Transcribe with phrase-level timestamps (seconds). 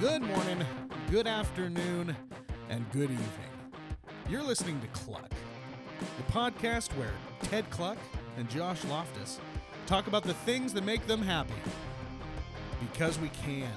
[0.00, 0.64] good morning,
[1.10, 2.16] good afternoon,
[2.70, 3.28] and good evening.
[4.30, 5.30] You're listening to Kluck,
[6.16, 7.12] the podcast where
[7.42, 7.98] Ted Kluck
[8.38, 9.38] and Josh Loftus
[9.84, 11.52] talk about the things that make them happy.
[12.80, 13.68] Because we can.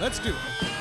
[0.00, 0.71] Let's do it.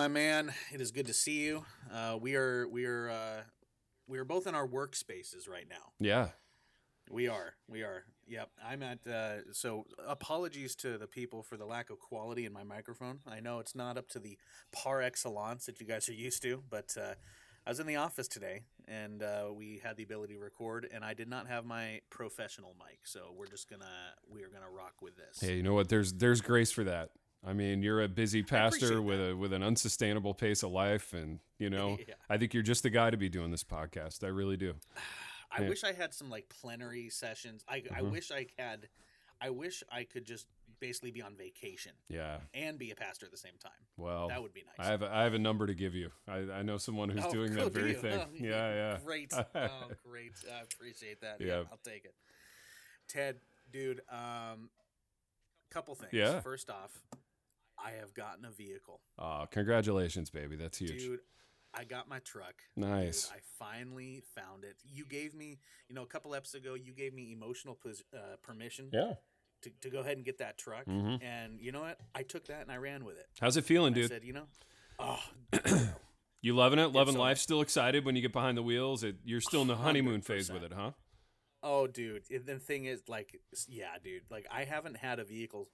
[0.00, 1.62] My man, it is good to see you.
[1.92, 3.42] Uh, we are we are uh,
[4.08, 5.92] we are both in our workspaces right now.
[5.98, 6.28] Yeah.
[7.10, 7.52] We are.
[7.68, 8.04] We are.
[8.26, 8.48] Yep.
[8.66, 9.06] I'm at.
[9.06, 13.18] Uh, so apologies to the people for the lack of quality in my microphone.
[13.26, 14.38] I know it's not up to the
[14.72, 17.12] par excellence that you guys are used to, but uh,
[17.66, 21.04] I was in the office today and uh, we had the ability to record, and
[21.04, 23.84] I did not have my professional mic, so we're just gonna
[24.32, 25.40] we are gonna rock with this.
[25.40, 25.90] Hey, you know what?
[25.90, 27.10] There's there's grace for that.
[27.46, 31.40] I mean, you're a busy pastor with a with an unsustainable pace of life, and
[31.58, 32.14] you know, Yeah.
[32.28, 34.22] I think you're just the guy to be doing this podcast.
[34.24, 34.74] I really do.
[35.50, 35.68] I Yeah.
[35.70, 37.64] wish I had some like plenary sessions.
[37.68, 38.10] I I Mhm.
[38.12, 38.88] wish I had.
[39.40, 40.46] I wish I could just
[40.80, 42.40] basically be on vacation Yeah.
[42.54, 43.72] and be a pastor at the same time.
[43.96, 44.86] Well, That would be nice.
[44.86, 46.10] I have a, I have a number to give you.
[46.28, 47.98] I, I know someone who's Oh, doing that very you?
[47.98, 48.18] thing.
[48.20, 48.98] Oh, yeah, yeah.
[49.04, 49.32] Great.
[49.54, 50.32] Oh, great.
[50.50, 51.40] I appreciate that.
[51.40, 51.46] Yeah.
[51.46, 51.62] Yeah.
[51.72, 52.14] I'll take it.
[53.08, 53.40] Ted,
[53.72, 54.70] dude, um
[55.70, 56.12] couple things.
[56.12, 56.40] Yeah.
[56.40, 56.90] First off,
[57.84, 59.00] I have gotten a vehicle.
[59.18, 60.56] Aw, congratulations, baby.
[60.56, 60.98] That's huge.
[61.02, 61.20] Dude,
[61.74, 62.54] I got my truck.
[62.76, 63.28] Nice.
[63.28, 64.76] Dude, I finally found it.
[64.84, 68.36] You gave me, you know, a couple episodes ago, you gave me emotional pos- uh,
[68.42, 69.14] permission yeah.
[69.62, 70.86] to, to go ahead and get that truck.
[70.86, 71.22] Mhm.
[71.22, 71.98] And you know what?
[72.14, 73.26] I took that and I ran with it.
[73.40, 74.08] How's it feeling, I dude?
[74.10, 74.46] said, you know,
[74.98, 75.22] oh,
[76.42, 76.88] you loving it?
[76.88, 77.38] Loving so life?
[77.38, 79.04] Still excited when you get behind the wheels?
[79.04, 80.52] It, you're still in the honeymoon phase 100%.
[80.54, 80.90] with it, huh?
[81.62, 82.22] Oh, dude.
[82.30, 84.22] it- The thing is, like, yeah, dude.
[84.30, 85.68] Like, I haven't had a vehicle,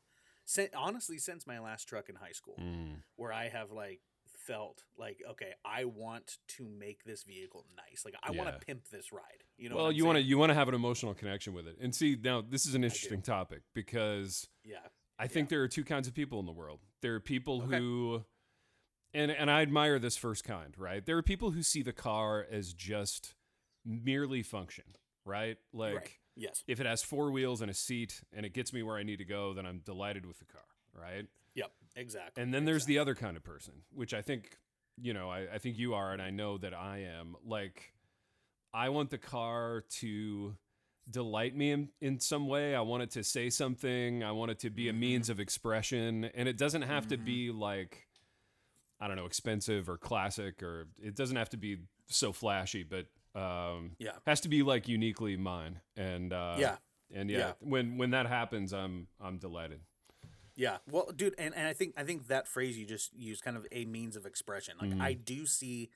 [0.77, 3.03] honestly, since my last truck in high school, Mm.
[3.17, 4.01] where I have like
[4.47, 8.05] felt like, okay, I want to make this vehicle nice.
[8.05, 9.43] Like, I want to pimp this ride.
[9.59, 9.77] You know?
[9.77, 11.77] well, you want to you want to have an emotional connection with it.
[11.81, 14.79] And see, now this is an interesting topic because Yeah.
[15.19, 16.81] I think there are two kinds of people in the world.
[17.01, 17.79] There are people Okay.
[17.79, 18.25] who
[19.15, 21.05] and and I admire this first kind, right?
[21.05, 23.35] There are people who see the car as just
[23.85, 24.85] merely function,
[25.25, 25.57] right?
[25.73, 26.11] Like right.
[26.37, 26.63] Yes.
[26.67, 29.17] if it has four wheels and a seat and it gets me where I need
[29.19, 30.65] to go, then I'm delighted with the car,
[30.95, 31.27] right?
[31.55, 31.71] Yep.
[31.97, 32.43] Exactly.
[32.43, 34.59] And then there's the other kind of person, which I think,
[35.01, 37.37] you know, I, I think you are, and I know that I am.
[37.45, 37.95] Like,
[38.75, 40.55] I want the car to
[41.11, 42.75] delight me in, in some way.
[42.75, 44.23] I want it to say something.
[44.23, 44.99] I want it to be a Mhm.
[44.99, 46.25] means of expression.
[46.35, 47.25] And it doesn't have to Mhm.
[47.25, 48.09] be like,
[49.01, 53.07] I don't know, expensive or classic, or it doesn't have to be so flashy, but
[53.37, 54.13] um, Yeah.
[54.27, 55.81] has to be like uniquely mine.
[55.97, 56.77] And uh, yeah.
[57.15, 57.53] and yeah, Yeah.
[57.61, 59.81] when when that happens, I'm I'm delighted.
[60.57, 60.79] Yeah.
[60.91, 63.67] Well, dude, and, and I think I think that phrase you just used kind of
[63.71, 64.75] a means of expression.
[64.81, 65.01] Like Mhm.
[65.03, 65.91] I do see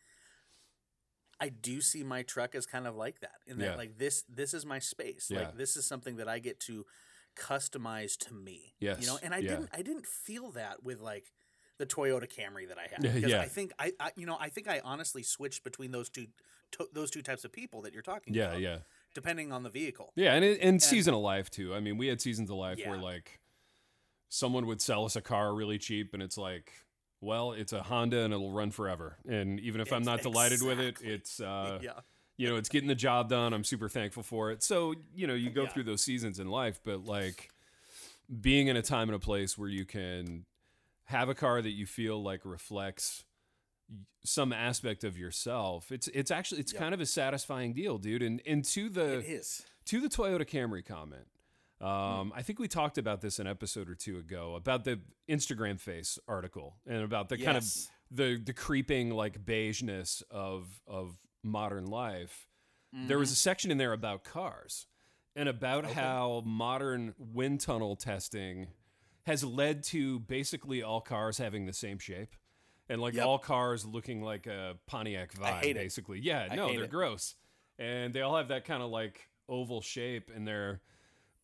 [1.42, 3.36] I do see my truck as kind of like that.
[3.46, 3.76] In that Yeah.
[3.76, 5.30] like this this is my space.
[5.30, 5.40] Yeah.
[5.40, 6.84] Like this is something that I get to
[7.36, 8.74] customize to me.
[8.80, 11.32] Yes, you know, and I didn't I didn't feel that with like
[11.78, 13.02] the Toyota Camry that I had.
[13.04, 13.40] Yeah, Because yeah.
[13.40, 16.26] I think I, I you know, I think I honestly switched between those two
[16.72, 18.60] to, those two types of people that you're talking Yeah, about.
[18.60, 18.68] yeah.
[18.68, 18.78] yeah.
[19.14, 20.12] Depending on the vehicle.
[20.14, 21.74] Yeah, and it, and season of life too.
[21.74, 23.40] I mean, we had seasons of life where like
[24.28, 26.72] someone would sell us a car really cheap, and it's like,
[27.20, 29.16] well, it's a Honda and it'll run forever.
[29.28, 32.00] And even if I'm Ex- not delighted with it, it's uh, yeah.
[32.36, 33.52] you know, it's getting the job done.
[33.52, 34.62] I'm super thankful for it.
[34.62, 35.68] So you know, you go Yeah.
[35.70, 37.50] through those seasons in life, but like
[38.40, 40.44] being in a time and a place where you can
[41.06, 43.24] have a car that you feel like reflects
[44.24, 46.80] some aspect of yourself it's it's actually it's Yep.
[46.80, 49.22] kind of a satisfying deal dude and and to the
[49.86, 51.26] to the Toyota Camry comment.
[51.80, 55.00] Um, I think we talked about this an episode or two ago about the
[55.30, 57.64] Instagram face article and about the kind of
[58.10, 62.46] the the creeping like beigeness of of modern life.
[62.92, 64.86] There was a section in there about cars
[65.34, 65.94] and about Okay.
[65.94, 68.66] how modern wind tunnel testing
[69.22, 72.34] has led to basically all cars having the same shape
[72.90, 73.24] and like Yep.
[73.26, 75.80] all cars looking like a Pontiac vibe hate it.
[75.80, 76.20] basically.
[76.20, 76.90] Yeah, I no, they're it.
[76.90, 77.36] gross.
[77.78, 80.82] And they all have that kind of like oval shape and they're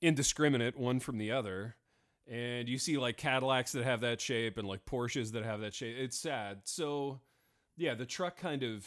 [0.03, 1.77] indiscriminate one from the other.
[2.29, 5.75] And you see like Cadillacs that have that shape and like Porsches that have that
[5.75, 5.97] shape.
[5.99, 6.63] It's sad.
[6.65, 7.21] So,
[7.77, 8.87] yeah, the truck kind of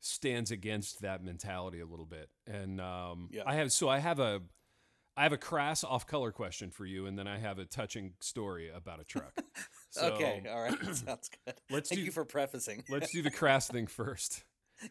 [0.00, 2.30] stands against that mentality a little bit.
[2.46, 3.42] And um, Yeah.
[3.46, 4.40] I have so I have a
[5.16, 8.14] I have a crass off color question for you, and then I have a touching
[8.20, 9.32] story about a truck.
[9.94, 11.54] So okay, all right, sounds good.
[11.70, 12.82] let's Thank do- you for prefacing.
[12.88, 14.42] let's do the crass thing first.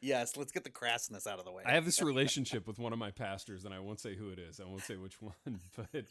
[0.02, 1.64] yes, let's get the crassness out of the way.
[1.66, 4.40] I have this relationship with one of my pastors, and I won't say who it
[4.40, 4.62] is.
[4.62, 6.06] I won't say which one, but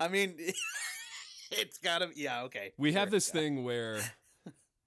[0.00, 0.34] I mean,
[1.52, 2.08] it's gotta.
[2.16, 2.72] Yeah, okay.
[2.76, 3.40] we have this yeah.
[3.40, 4.00] thing where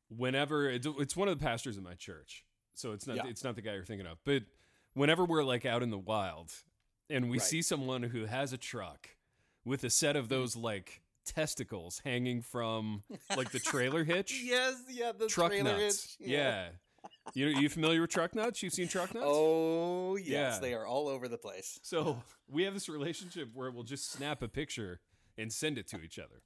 [0.09, 2.43] whenever it's, it's one of the pastors in my church,
[2.73, 3.27] so it's not Yeah.
[3.27, 4.43] it's not the guy you're thinking of, but
[4.93, 6.51] whenever we're like out in the wild
[7.09, 7.47] and we Right.
[7.47, 9.09] see someone who has a truck
[9.63, 10.33] with a set of mm-hmm.
[10.33, 11.01] those like
[11.33, 13.03] testicles hanging from
[13.35, 16.69] like the trailer hitch, Yes, yeah, the truck trailer nuts, hitch, yeah.
[17.33, 18.61] You you familiar with truck nuts?
[18.61, 19.25] You've seen truck nuts?
[19.27, 20.59] Oh yes, Yeah.
[20.59, 21.79] they are all over the place.
[21.81, 24.99] So we have this relationship where we'll just snap a picture
[25.37, 26.41] and send it to each other.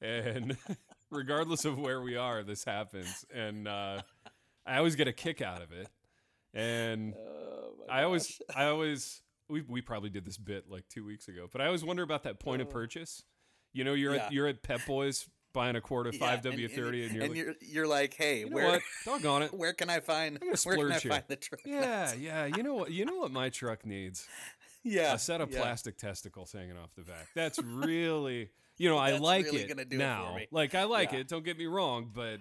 [0.00, 0.56] And
[1.10, 3.24] regardless of where we are, this happens.
[3.34, 4.00] And uh,
[4.66, 5.88] I always get a kick out of it.
[6.54, 8.40] And Oh, I always.
[8.54, 11.84] I always, we, we probably did this bit like two weeks ago, but I always
[11.84, 12.70] wonder about that point of Oh.
[12.70, 13.22] purchase.
[13.72, 14.26] You know, you're Yeah.
[14.26, 17.24] at you're at Pep Boys buying a quart of five and- W thirty, and, you're
[17.24, 18.82] and like, you're you're like, hey, you know where what?
[19.04, 19.54] Doggone it.
[19.54, 21.10] where can I find where can I here.
[21.10, 21.60] find the truck?
[21.64, 22.46] Yeah, yeah.
[22.46, 22.90] You know what?
[22.90, 24.26] You know what my truck needs?
[24.82, 25.60] yeah, a set of yeah.
[25.60, 27.28] plastic testicles hanging off the back.
[27.34, 30.36] That's really, you know, I like really it it now.
[30.36, 30.46] me.
[30.50, 31.18] Like I like Yeah.
[31.20, 31.28] it.
[31.28, 32.38] Don't get me wrong, but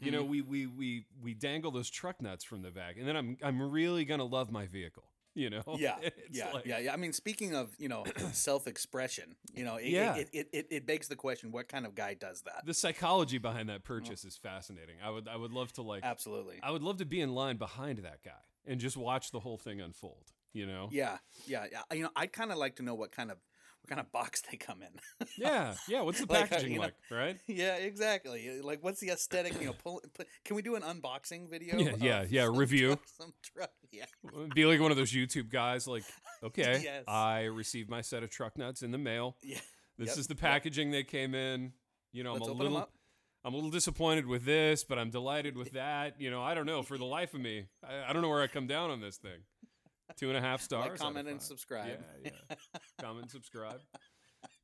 [0.00, 0.28] you know, Mhm.
[0.28, 3.60] we we we we dangle those truck nuts from the back, and then I'm I'm
[3.70, 5.04] really gonna love my vehicle.
[5.44, 6.92] You know, yeah, It's yeah, like- yeah, yeah.
[6.92, 10.14] I mean, speaking of you know self-expression, you know, it, Yeah.
[10.14, 12.64] it, it, it, it begs the question: What kind of guy does that?
[12.64, 13.94] The psychology behind that uh-huh.
[13.94, 14.96] purchase is fascinating.
[15.04, 16.60] I would I would love to like Absolutely.
[16.62, 18.30] I would love to be in line behind that guy
[18.66, 20.32] and just watch the whole thing unfold.
[20.52, 20.88] You know?
[20.92, 21.82] Yeah, yeah, yeah.
[21.92, 23.38] You know, I'd kind of like to know what kind of
[23.84, 24.88] what kind of box they come in.
[25.38, 26.00] Yeah, yeah.
[26.00, 26.94] What's the Like, uh, packaging you know, like?
[27.10, 27.40] Right?
[27.48, 28.60] yeah, exactly.
[28.62, 29.60] Like, what's the aesthetic?
[29.60, 31.76] You know, pull, put, can we do an unboxing video?
[31.76, 32.88] Yeah, of yeah, yeah, some review.
[32.88, 33.70] truck- some truck.
[33.92, 34.04] Yeah,
[34.54, 36.04] Be like one of those YouTube guys, like,
[36.42, 37.04] okay, Yes.
[37.06, 39.36] I received my set of truck nuts in the mail.
[39.42, 39.58] yeah.
[39.98, 40.40] This Yep, is the yep.
[40.40, 41.72] packaging they came in.
[42.12, 42.88] You know, Let's I'm a little.
[43.44, 46.18] I'm a little disappointed with this, but I'm delighted with that.
[46.20, 46.82] You know, I don't know.
[46.82, 49.18] For the life of me, I, I don't know where I come down on this
[49.18, 49.40] thing.
[50.16, 50.90] Two and a half stars.
[50.90, 51.98] Like, comment, and subscribe.
[52.24, 52.56] Yeah, yeah.
[53.00, 53.80] Comment, subscribe.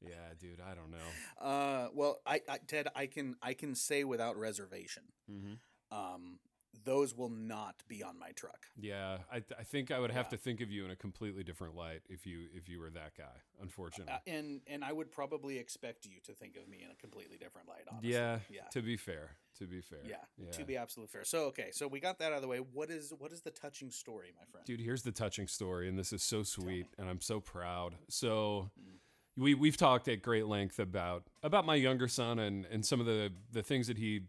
[0.02, 0.60] Yeah, dude.
[0.60, 1.44] I don't know.
[1.46, 5.96] Uh, well, I, I, Ted, I can, I can say without reservation, Mm-hmm.
[5.96, 6.38] um,
[6.84, 8.66] those will not be on my truck.
[8.80, 10.30] Yeah, I, th- I think I would have Yeah.
[10.30, 13.16] to think of you in a completely different light if you if you were that
[13.18, 13.42] guy.
[13.60, 14.12] Unfortunately.
[14.12, 17.36] Uh, and and I would probably expect you to think of me in a completely
[17.38, 17.82] different light.
[17.90, 18.12] Honestly.
[18.12, 18.38] yeah.
[18.48, 18.62] Yeah.
[18.72, 19.36] To be fair.
[19.58, 19.98] To be fair.
[20.08, 20.16] Yeah,
[20.52, 21.24] to be absolutely fair.
[21.24, 22.58] So okay, so we got that out of the way.
[22.58, 24.64] What is what is the touching story, my friend?
[24.64, 27.96] Dude, here's the touching story, and this is so sweet, and I'm so proud.
[28.08, 28.98] So, Mm.
[29.36, 33.06] we we've talked at great length about about my younger son and and some of
[33.06, 34.20] the the things that he,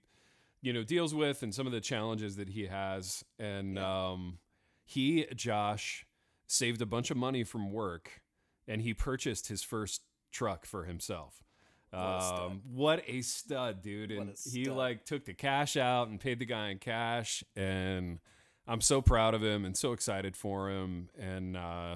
[0.61, 3.23] you know, deals with, and some of the challenges that he has.
[3.39, 4.37] And um,
[4.85, 6.05] he Josh
[6.47, 8.21] saved a bunch of money from work,
[8.67, 11.43] and he purchased his first truck for himself.
[11.91, 12.39] What a stud.
[12.51, 14.11] Um, what a stud, dude!
[14.11, 18.19] And a he like took the cash out and paid the guy in cash, and
[18.67, 21.09] I'm so proud of him and so excited for him.
[21.19, 21.95] And uh,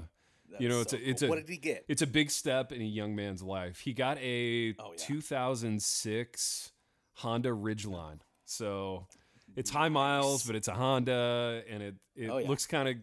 [0.59, 1.27] you know, it's so a- it's cool.
[1.27, 1.85] a- what did he get?
[1.87, 3.79] it's a big step in a young man's life.
[3.79, 5.05] He got a Oh, yeah.
[5.05, 6.71] 2006
[7.19, 9.07] Honda Ridgeline, so
[9.55, 12.47] it's high miles, but it's a Honda, and it it Oh, yeah.
[12.47, 12.95] looks kind of.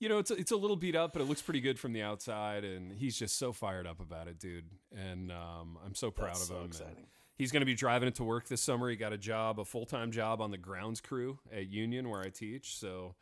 [0.00, 1.92] You know, it's a, it's a little beat up, but it looks pretty good from
[1.92, 4.66] the outside, and he's just so fired up about it, dude.
[4.96, 6.66] And um, I'm so proud That's of him.
[6.66, 7.06] exciting.
[7.36, 8.88] He's going to be driving it to work this summer.
[8.90, 12.20] He got a job, a full time job on the grounds crew at Union where
[12.20, 12.76] I teach.
[12.78, 13.16] So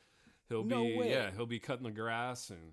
[0.50, 1.10] he'll No be way.
[1.10, 2.72] yeah he'll be cutting the grass and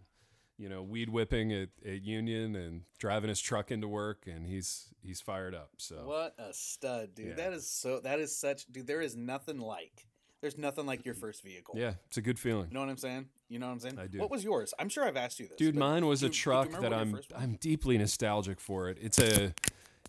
[0.57, 4.93] you know weed whipping at, at Union and driving his truck into work, and he's
[5.01, 5.72] he's fired up.
[5.77, 7.27] So What a stud, dude!
[7.29, 7.33] Yeah.
[7.36, 8.00] That is so.
[8.00, 8.88] That is such, dude.
[8.88, 10.07] There is nothing like.
[10.41, 11.75] There's nothing like your first vehicle.
[11.77, 12.67] yeah, it's a good feeling.
[12.67, 13.27] You know what I'm saying?
[13.48, 13.98] You know what I'm saying?
[13.98, 14.19] I do.
[14.19, 14.74] What was yours?
[14.77, 15.55] I'm sure I've asked you this.
[15.57, 18.89] Dude, mine was do a you- do you truck that I'm I'm deeply nostalgic for
[18.89, 18.98] it.
[19.01, 19.53] It's a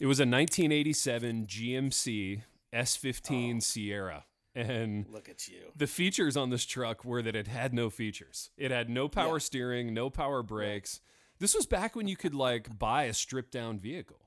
[0.01, 3.61] it was a 1987 GMC S15 Oh.
[3.61, 4.25] Sierra,
[4.55, 5.73] and Look at you.
[5.77, 8.51] the features on this truck were that it had no features.
[8.57, 9.39] It had no power Yeah.
[9.39, 11.01] steering, no power brakes.
[11.39, 14.21] This was back when you could like buy a stripped down vehicle.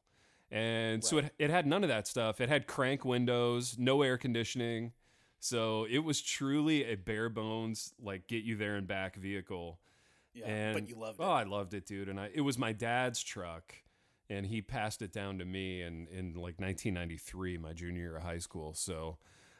[0.50, 2.40] And so it, it had none of that stuff.
[2.40, 4.94] It had crank windows, no air conditioning.
[5.40, 9.80] So it was truly a bare bones, like get you there and back vehicle.
[10.34, 11.28] Yeah, and but you loved oh, it.
[11.28, 12.10] Oh, I loved it, dude.
[12.10, 13.74] And I it was my dad's truck,
[14.30, 18.24] and he passed it down to me in in like 1993, my junior year of
[18.24, 18.74] high school.
[18.74, 19.18] So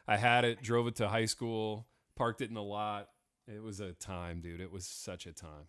[0.08, 1.86] I had it, drove it to high school,
[2.16, 3.08] parked it in the lot.
[3.46, 4.60] It was a time, dude.
[4.60, 5.68] It was such a time.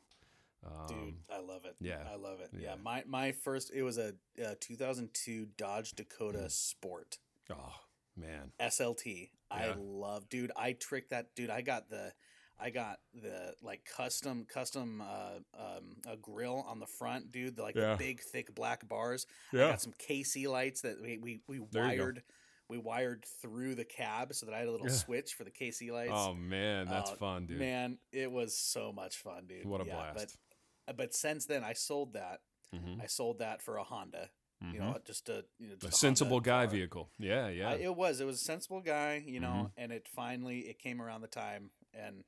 [0.65, 1.75] Um, Dude, I love it.
[1.79, 2.50] yeah, I love it.
[2.53, 2.72] yeah.
[2.72, 4.13] Yeah, my my first it was a,
[4.46, 7.17] uh 2002 Dodge Dakota Sport
[7.50, 7.74] oh
[8.17, 9.29] man, SLT.
[9.50, 10.51] I love, dude.
[10.58, 11.50] I tricked that, dude.
[11.50, 12.12] I got the,
[12.60, 17.55] I got the like custom custom uh, um, a grill on the front, dude.
[17.55, 17.91] The, like Yeah.
[17.93, 19.25] the big thick black bars.
[19.53, 19.67] Yeah.
[19.67, 22.22] I got some KC lights that we we, we wired
[22.69, 25.91] we wired through the cab so that I had a little switch for the KC
[25.91, 26.11] lights.
[26.13, 27.59] Oh man, that's Uh, fun, dude.
[27.59, 29.65] Man, it was so much fun, dude.
[29.65, 30.38] what a Yeah, blast.
[30.85, 32.41] But but since then, I sold that.
[32.73, 34.29] Mhm, I sold that for a Honda.
[34.61, 35.83] You know, just a you know mhm.
[35.83, 36.73] a just sensible guy car.
[36.75, 37.09] vehicle.
[37.17, 37.69] Yeah, yeah.
[37.69, 38.19] I, it was.
[38.19, 39.71] It was a sensible guy, you know, Mhm.
[39.77, 42.25] and it finally it came around the time and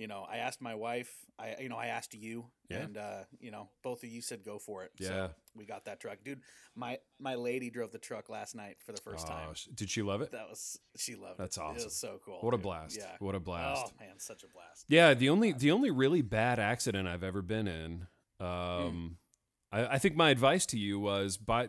[0.00, 2.78] you know, I asked my wife, I you know, I asked you Yeah.
[2.78, 4.92] and uh, you know, both of you said go for it.
[4.98, 5.08] Yeah.
[5.08, 6.18] So we got that truck.
[6.24, 6.40] Dude,
[6.74, 9.54] my my lady drove the truck last night for the first Oh, time.
[9.74, 10.32] Did she love it?
[10.32, 11.60] That was she loved That's it.
[11.60, 11.84] It awesome.
[11.84, 12.38] was so cool.
[12.40, 12.96] What a blast!
[12.98, 13.16] Yeah.
[13.18, 13.82] What a blast!
[13.86, 14.86] Oh man, such a blast.
[14.88, 18.06] Yeah, the only the only really bad accident I've ever been in.
[18.40, 19.18] Um,
[19.70, 21.68] I, I think my advice to you was buy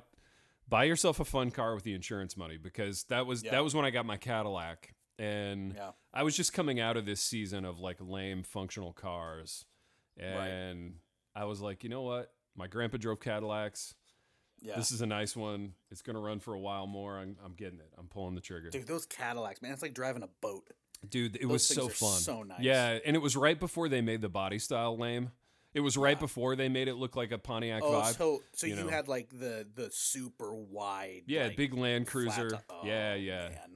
[0.69, 3.51] buy yourself a fun car with the insurance money because that was Yeah.
[3.51, 5.91] that was when I got my Cadillac and Yeah.
[6.13, 9.65] I was just coming out of this season of like lame functional cars
[10.19, 10.47] Right.
[10.47, 10.95] and
[11.35, 12.33] I was like, you know what?
[12.55, 13.95] My grandpa drove Cadillacs.
[14.61, 14.75] Yeah.
[14.75, 15.73] This is a nice one.
[15.89, 17.17] It's gonna run for a while more.
[17.17, 17.89] I'm, I'm getting it.
[17.97, 18.69] I'm pulling the trigger.
[18.69, 20.69] Dude, those Cadillacs, man, it's like driving a boat.
[21.09, 22.19] Dude, it Those was so fun.
[22.19, 22.59] so nice.
[22.61, 25.31] Yeah, and it was right before they made the body style lame.
[25.73, 26.19] It was right Yeah.
[26.19, 28.17] before they made it look like a Pontiac Oh, vibe.
[28.17, 28.89] so so you you, know.
[28.89, 32.59] had like the the super wide, yeah, like, big Land Cruiser.
[32.69, 33.49] oh, yeah, yeah.
[33.49, 33.70] man.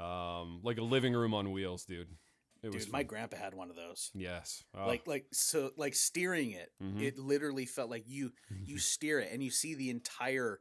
[0.00, 2.08] Um, like a living room on wheels, dude.
[2.62, 4.10] It was Dude, my grandpa had one of those.
[4.14, 4.62] yes.
[4.76, 7.00] Oh, Like like so like steering it, Mhm.
[7.02, 8.32] it literally felt like you
[8.64, 10.60] you steer it and you see the entire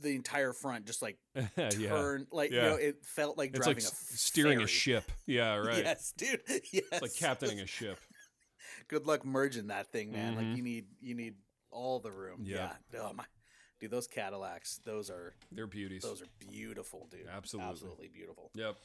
[0.00, 1.18] the entire front just like
[1.56, 1.68] yeah.
[1.70, 2.62] turn like Yeah.
[2.64, 5.10] you know it felt like It's driving like a steering a ship.
[5.26, 5.84] Yeah, right.
[5.84, 6.40] Yes, dude.
[6.48, 6.84] Yes.
[6.92, 7.98] It's like captaining a ship.
[8.88, 10.34] Good luck merging that thing, man.
[10.34, 10.36] Mhm.
[10.36, 11.34] Like you need you need
[11.70, 12.40] all the room.
[12.44, 12.72] Yeah.
[12.92, 13.00] Yeah.
[13.02, 13.24] Oh my.
[13.80, 16.02] Dude, those Cadillacs, those are They're beauties.
[16.02, 17.26] those are beautiful, dude.
[17.32, 17.70] Absolutely.
[17.70, 18.50] Absolutely beautiful.
[18.54, 18.76] Yep.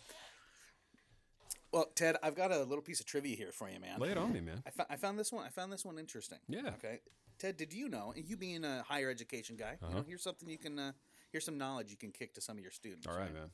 [1.71, 4.00] Well, Ted, I've got a little piece of trivia here for you, man.
[4.00, 4.62] Lay it on me, man.
[4.65, 5.43] I, fo- I found this one.
[5.45, 6.38] I found this one interesting.
[6.47, 6.67] Yeah.
[6.77, 7.00] Okay.
[7.39, 8.13] Ted, did you know?
[8.15, 10.03] You being a higher education guy, you know, Uh-huh.
[10.07, 10.77] here's something you can.
[10.77, 10.91] Uh,
[11.31, 13.07] here's some knowledge you can kick to some of your students.
[13.07, 13.50] All right, man.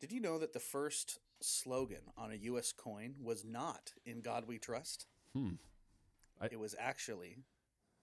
[0.00, 2.70] Did you know that the first slogan on a U.S.
[2.72, 5.06] coin was not "In God We Trust"?
[5.32, 5.52] Hmm.
[6.38, 7.38] I- It was actually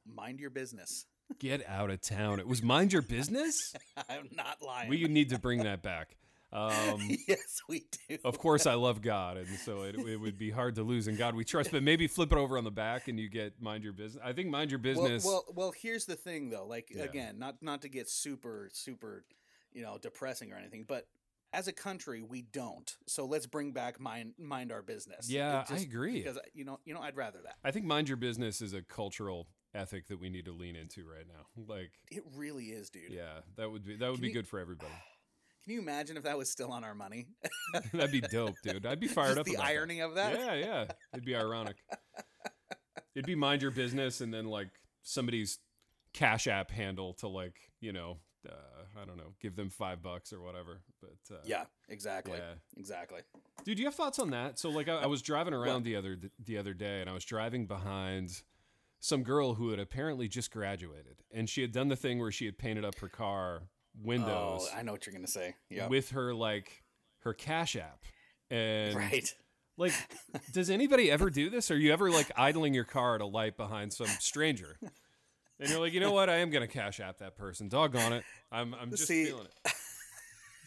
[0.08, 1.06] "Mind Your Business."
[1.40, 2.40] Get out of town.
[2.40, 3.74] It was mind your business.
[4.10, 4.90] I'm not lying.
[4.90, 6.16] We need to bring that back.
[6.54, 8.18] Um, yes, we do.
[8.24, 11.18] of course, I love God, and so it, it would be hard to lose in
[11.18, 11.72] God we trust.
[11.72, 14.24] But maybe flip it over on the back, and you get mind your business.
[14.24, 15.26] I think mind your business.
[15.26, 16.66] Well, well, well, here's the thing, though.
[16.66, 17.04] Like Yeah.
[17.04, 19.26] again, not not to get super, super,
[19.74, 21.08] you know, depressing or anything, but
[21.52, 22.96] as a country, we don't.
[23.08, 25.30] So let's bring back mind mind our business.
[25.30, 26.14] Yeah, It I agree.
[26.22, 27.56] Because you know, you know, I'd rather that.
[27.64, 31.02] I think mind your business is a cultural ethic that we need to lean into
[31.06, 31.46] right now.
[31.76, 33.12] Like, It really is, dude.
[33.12, 34.92] yeah, that would be that would Can be you- good for everybody.
[35.64, 37.26] Can you imagine if that was still on our money?
[37.94, 38.86] That'd be dope, dude.
[38.86, 39.46] I'd be fired Just up.
[39.48, 39.72] the about that.
[39.72, 40.40] irony of that.
[40.40, 40.86] Yeah, yeah.
[41.12, 41.78] It'd be ironic.
[43.16, 44.68] It'd be mind your business, and then like
[45.02, 45.58] somebody's
[46.14, 48.18] Cash App handle to like you know
[48.48, 50.82] uh, I don't know give them five bucks or whatever.
[51.02, 52.54] But uh, Yeah, exactly, yeah.
[52.78, 53.22] exactly.
[53.64, 54.60] Dude, do you have thoughts on that?
[54.60, 57.26] So like I, I was driving around the other the other day, and I was
[57.26, 58.42] driving behind
[59.06, 62.46] some girl who had apparently just graduated, and she had done the thing where she
[62.46, 63.62] had painted up her car
[64.02, 65.56] windows Oh, I know what you're gonna say.
[65.70, 66.84] Yeah, with her like
[67.20, 68.04] her Cash App,
[68.50, 69.32] and right.
[69.78, 69.94] like,
[70.52, 71.70] does anybody ever do this?
[71.70, 74.78] Are you ever like idling your car at a light behind some stranger?
[75.60, 76.30] And you're like, you know what?
[76.30, 77.70] I am gonna cash app that person.
[77.70, 78.24] Doggone it.
[78.52, 79.72] I'm I'm just See- feeling it.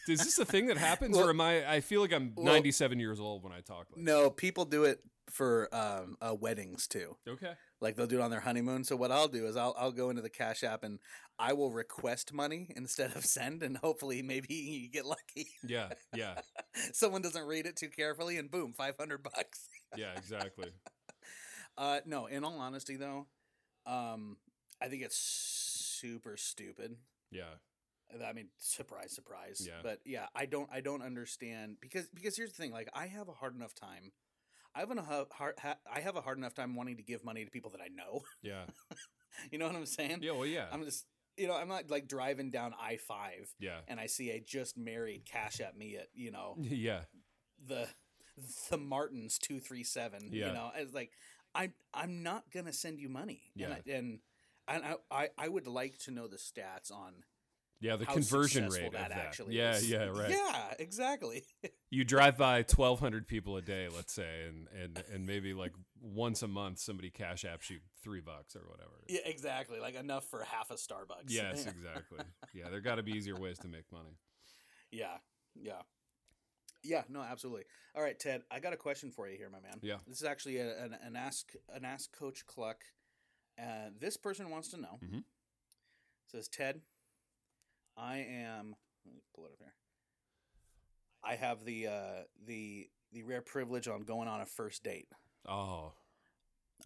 [0.09, 1.71] Is this a thing that happens, Well- or am I?
[1.71, 3.88] I feel like I'm well- 97 years old when I talk.
[3.95, 7.16] Like No, people do it for um, uh, weddings too.
[7.28, 7.52] Okay.
[7.80, 8.85] Like they'll do it on their honeymoon.
[8.85, 10.99] So what I'll do is I'll I'll go into the Cash App and
[11.38, 15.49] I will request money instead of send, and hopefully maybe you get lucky.
[15.66, 15.90] Yeah.
[16.14, 16.40] Yeah.
[16.92, 19.68] Someone doesn't read it too carefully, and boom, five hundred bucks.
[19.97, 20.12] Yeah.
[20.16, 20.70] Exactly.
[21.76, 23.26] Uh, no, in all honesty though,
[23.87, 24.37] um,
[24.82, 26.97] I think it's super stupid.
[27.30, 27.54] Yeah.
[28.26, 29.62] I mean, surprise, surprise.
[29.64, 29.80] Yeah.
[29.82, 32.73] But yeah, I don't, I don't understand because because here's the thing.
[32.73, 34.12] Like, I have a hard enough time.
[34.75, 37.45] I have a hard, ha, I have a hard enough time wanting to give money
[37.45, 38.23] to people that I know.
[38.43, 38.65] Yeah.
[39.53, 40.19] You know what I'm saying?
[40.23, 40.33] Yeah.
[40.33, 40.47] Well.
[40.47, 40.67] Yeah.
[40.73, 41.07] I'm just,
[41.37, 43.79] you know, I'm not like driving down I five Yeah.
[43.87, 47.03] and I see a just married cash at me at you know Yeah.
[47.65, 47.87] the
[48.71, 50.31] the Martins two three seven.
[50.33, 50.49] Yeah.
[50.49, 51.13] You know, it's like
[51.55, 53.53] I'm I'm not gonna send you money.
[53.55, 53.67] Yeah.
[53.67, 54.19] And I, and
[54.67, 54.95] and I,
[55.25, 57.13] I I would like to know the stats on
[57.80, 57.97] Yeah.
[57.97, 59.12] The conversion rate of that.
[59.12, 59.75] actually yeah.
[59.75, 59.88] is.
[59.90, 60.04] Yeah.
[60.06, 60.30] Right.
[60.30, 61.44] Yeah, exactly.
[61.90, 66.42] you drive by 1200 people a day let's say and and and maybe like once
[66.42, 69.80] a month somebody cash apps you three bucks or whatever yeah, exactly.
[69.80, 71.28] Like enough for half a Starbucks.
[71.28, 72.18] yes exactly
[72.54, 74.18] yeah there got to be easier ways to make money
[74.90, 75.18] yeah,
[75.54, 75.82] yeah,
[76.82, 77.64] Yeah, no, absolutely.
[77.94, 79.78] All right, Ted, I got a question for you here, my man.
[79.82, 79.97] Yeah.
[80.06, 82.85] This is actually a, an, an ask an ask Coach Kluck.
[83.61, 84.99] Uh, this person wants to know.
[85.04, 85.25] Mhm.
[86.30, 86.80] Says Ted,
[87.99, 88.75] I am.
[89.05, 89.73] Let me pull it up here.
[91.25, 95.09] I have the uh, the the rare privilege on going on a first date.
[95.49, 95.93] Oh,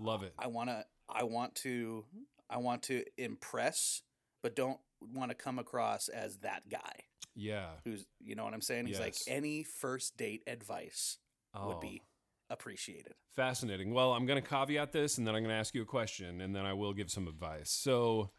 [0.01, 0.33] love it.
[0.39, 0.85] I want to.
[1.09, 2.05] I want to.
[2.49, 4.03] I want to impress,
[4.43, 4.79] but don't
[5.15, 6.93] want to come across as that guy
[7.35, 7.71] Yeah.
[7.85, 8.07] who's.
[8.21, 8.87] You know what I'm saying?
[8.87, 11.19] He's like any first date advice
[11.55, 12.03] Oh, would be
[12.51, 13.15] appreciated.
[13.35, 13.93] fascinating.
[13.93, 16.41] Well, I'm going to caveat this, and then I'm going to ask you a question,
[16.41, 17.71] and then I will give some advice.
[17.71, 18.31] So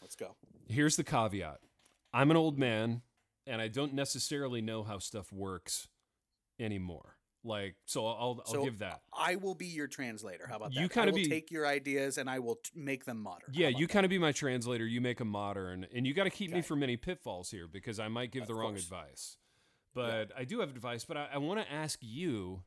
[0.00, 0.34] Let's go.
[0.68, 1.58] here's the caveat:
[2.12, 3.02] I'm an old man,
[3.46, 5.88] and I don't necessarily know how stuff works
[6.58, 7.16] anymore.
[7.42, 9.00] Like, so I'll I'll So, give that.
[9.16, 10.46] I will be your translator.
[10.46, 10.80] How about that?
[10.80, 13.48] You kinda be- take your ideas and I will t- make them modern.
[13.54, 14.86] Yeah, you kind of be my translator.
[14.86, 17.98] You make a modern, and you got to keep me from any pitfalls here because
[17.98, 18.84] I might give Of the wrong course.
[18.84, 19.36] advice.
[19.94, 21.06] But I do have advice.
[21.06, 22.62] But I, I want to ask you,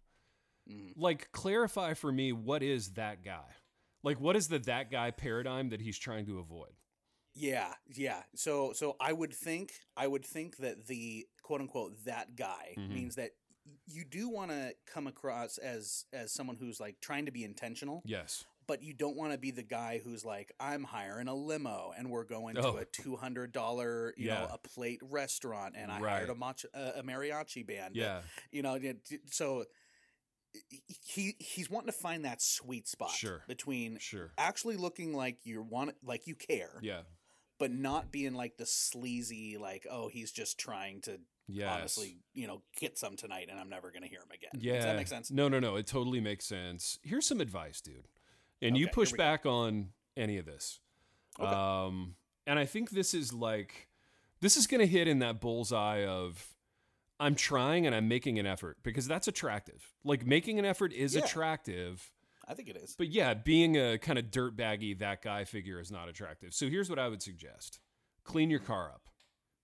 [0.68, 0.94] Mhm.
[0.96, 3.54] like, clarify for me what is that guy?
[4.02, 6.74] Like, what is the that guy paradigm that he's trying to avoid?
[7.36, 8.24] Yeah, yeah.
[8.36, 12.90] So so I would think I would think that the quote unquote that guy Mhm.
[12.90, 13.32] means that
[13.88, 18.02] you do want to come across as as someone who's like trying to be intentional,
[18.06, 18.44] Yes.
[18.68, 22.10] but you don't want to be the guy who's like I'm hiring a limo and
[22.12, 22.74] we're going Oh.
[22.74, 26.12] to a two hundred dollar you know a plate restaurant and I Right.
[26.12, 27.96] hired a, mach- a, a mariachi band.
[27.96, 28.22] Yeah.
[28.52, 28.78] you know
[29.32, 29.66] so
[31.06, 33.44] he he's wanting to find that sweet spot Sure.
[33.48, 34.32] between Sure.
[34.38, 37.02] actually looking like you want like you care Yeah.
[37.64, 41.18] But not being like the sleazy like oh he's just trying to
[41.48, 41.70] Yes.
[41.78, 44.76] honestly you know get some tonight and i'm never gonna hear him again Yeah.
[44.76, 45.76] does that make sense No, no, no.
[45.78, 47.00] It totally makes sense.
[47.04, 48.08] Here's some advice, dude.
[48.62, 49.24] And you push we go.
[49.24, 50.80] back on any of this.
[51.40, 51.50] Okay.
[51.50, 52.16] Um,
[52.48, 53.88] and I think this is like,
[54.42, 56.54] this is going to hit in that bullseye of
[57.20, 59.92] I'm trying and I'm making an effort because that's attractive.
[60.06, 61.24] Like making an effort is Yeah.
[61.26, 62.12] attractive.
[62.48, 65.92] I think it is But yeah, being a kind of dirtbaggy that guy figure is
[65.92, 66.54] not attractive.
[66.54, 67.80] So here's what I would suggest
[68.24, 69.10] clean your car up,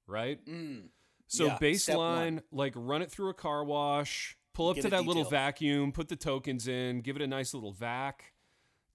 [0.07, 0.39] right?
[0.45, 0.89] mm.
[1.27, 5.05] So Yeah, baseline, like run it through a car wash, pull up Get to that
[5.05, 8.33] little vacuum, put the tokens in, give it a nice little vac,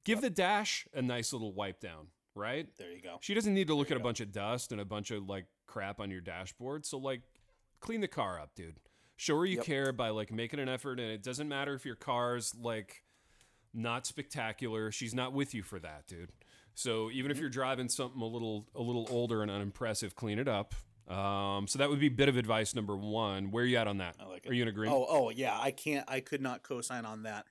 [0.05, 2.67] give the dash a nice little wipe down, right?
[2.77, 4.09] there you go She doesn't need to look There at a go.
[4.09, 6.85] bunch of dust and a bunch of like crap on your dashboard.
[6.85, 7.21] So like
[7.81, 8.81] clean the car up, dude.
[9.17, 9.65] Show her you Yep.
[9.65, 13.04] care by like making an effort and it doesn't matter if your car's like
[13.75, 14.91] not spectacular.
[14.93, 16.31] She's not with you for that, dude.
[16.75, 17.31] So even Mm-hmm.
[17.33, 20.75] if you're driving something a little a little older and unimpressive, clean it up.
[21.09, 23.51] Um, so that would be bit of advice number one.
[23.51, 24.17] Where are you at on that?
[24.27, 24.47] Like.
[24.49, 24.97] Are you in agreement?
[24.99, 27.47] oh oh yeah i can't i could not co-sign on that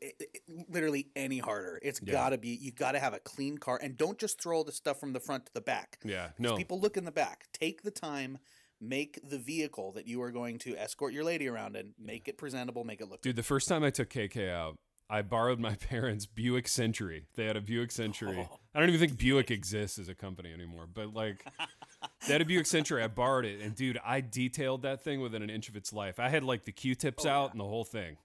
[0.00, 2.12] It- it- it- literally any harder it's Yeah.
[2.12, 5.12] gotta be you gotta have a clean car and don't just throw the stuff from
[5.12, 6.30] the front to the back Yeah.
[6.38, 6.56] No.
[6.56, 8.38] people look in the back take the time
[8.80, 12.36] make the vehicle that you are going to escort your lady around in make it
[12.36, 14.76] presentable make it look Dude, the first time I took KK out,
[15.10, 17.26] I borrowed my parents' Buick Century.
[17.34, 18.46] They had a Buick Century.
[18.50, 18.58] Oh.
[18.74, 21.44] I don't even think Buick exists as a company anymore, but like
[22.26, 23.02] they had a Buick Century.
[23.02, 26.18] I borrowed it, and dude, I detailed that thing within an inch of its life.
[26.18, 27.50] I had like the Q-tips Oh, out yeah.
[27.52, 28.16] and the whole thing,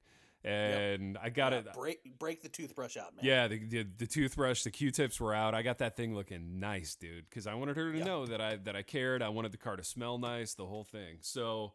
[0.43, 1.67] and I got Yeah, it.
[1.67, 5.33] Uh, break break the toothbrush out man Yeah, the, the the toothbrush, the Q-tips were
[5.35, 5.53] out.
[5.53, 8.05] I got that thing looking nice, dude, because I wanted her to Yeah.
[8.05, 9.21] know that I that I cared.
[9.21, 11.17] I wanted the car to smell nice, the whole thing.
[11.21, 11.73] So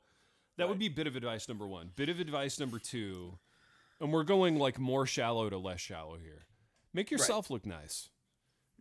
[0.56, 0.80] that would Right.
[0.80, 1.90] be bit of advice number one.
[1.94, 3.38] Bit of advice number two,
[4.04, 6.46] and we're going like more shallow to less shallow here.
[6.92, 8.08] Make yourself look nice.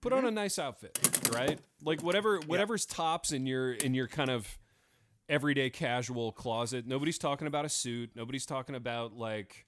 [0.02, 0.26] Put Mm-hmm.
[0.26, 1.00] on a nice outfit,
[1.34, 1.60] right?
[1.82, 4.60] Like whatever whatever's tops in your in your kind of
[5.30, 6.86] everyday casual closet.
[6.86, 8.12] Nobody's talking about a suit.
[8.14, 9.66] Nobody's talking about like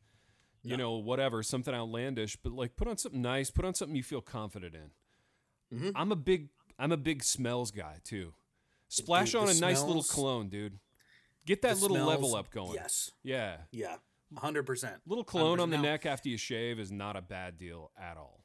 [0.61, 2.35] you know whatever something outlandish.
[2.35, 3.49] But like put on something nice.
[3.49, 5.79] Put on something you feel confident in.
[5.79, 5.91] Mhm.
[5.95, 8.33] I'm a big I'm a big smells guy too.
[8.89, 10.79] Splash Dude, on a the nice little smells- cologne, dude.
[11.45, 12.73] Get that little level up going.
[12.73, 13.57] yes Yeah.
[13.71, 13.97] yeah
[14.35, 17.91] 100% Little cologne on the Now- neck after you shave is not a bad deal
[17.97, 18.43] at all.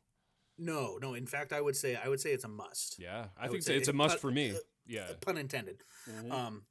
[0.59, 3.29] no no in fact i would say i would say it's a must Yeah.
[3.37, 4.51] I, I think say it's a must cut- for me.
[4.51, 5.13] uh, Yeah.
[5.21, 6.31] pun intended Mhm.
[6.31, 6.67] um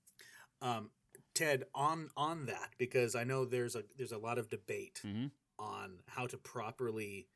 [0.62, 0.91] um
[1.34, 5.32] ted on on that because i know there's a there's a lot of debate Mhm.
[5.58, 7.29] on how to properly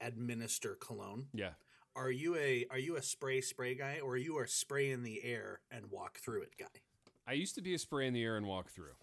[0.00, 1.54] administer cologne Yeah.
[1.94, 5.02] are you a are you a spray spray guy or are you a spray in
[5.04, 6.66] the air and walk through it guy
[7.26, 8.92] I used to be a spray in the air and walk through.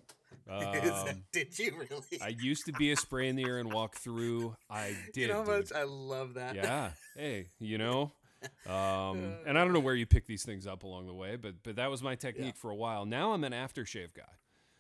[0.50, 3.96] Um, did you really I used to be a spray in the air and walk
[3.96, 4.56] through.
[4.70, 5.22] I did.
[5.22, 5.56] you know how dude.
[5.56, 6.92] much i love that yeah.
[7.16, 8.12] Hey, you know.
[8.70, 11.54] Um, and I don't know where you pick these things up along the way, but
[11.64, 13.06] but that was my technique for a while.
[13.06, 14.24] Now I'm an aftershave guy.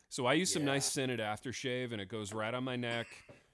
[0.09, 3.07] So I use some nice scented aftershave and it goes right on my neck.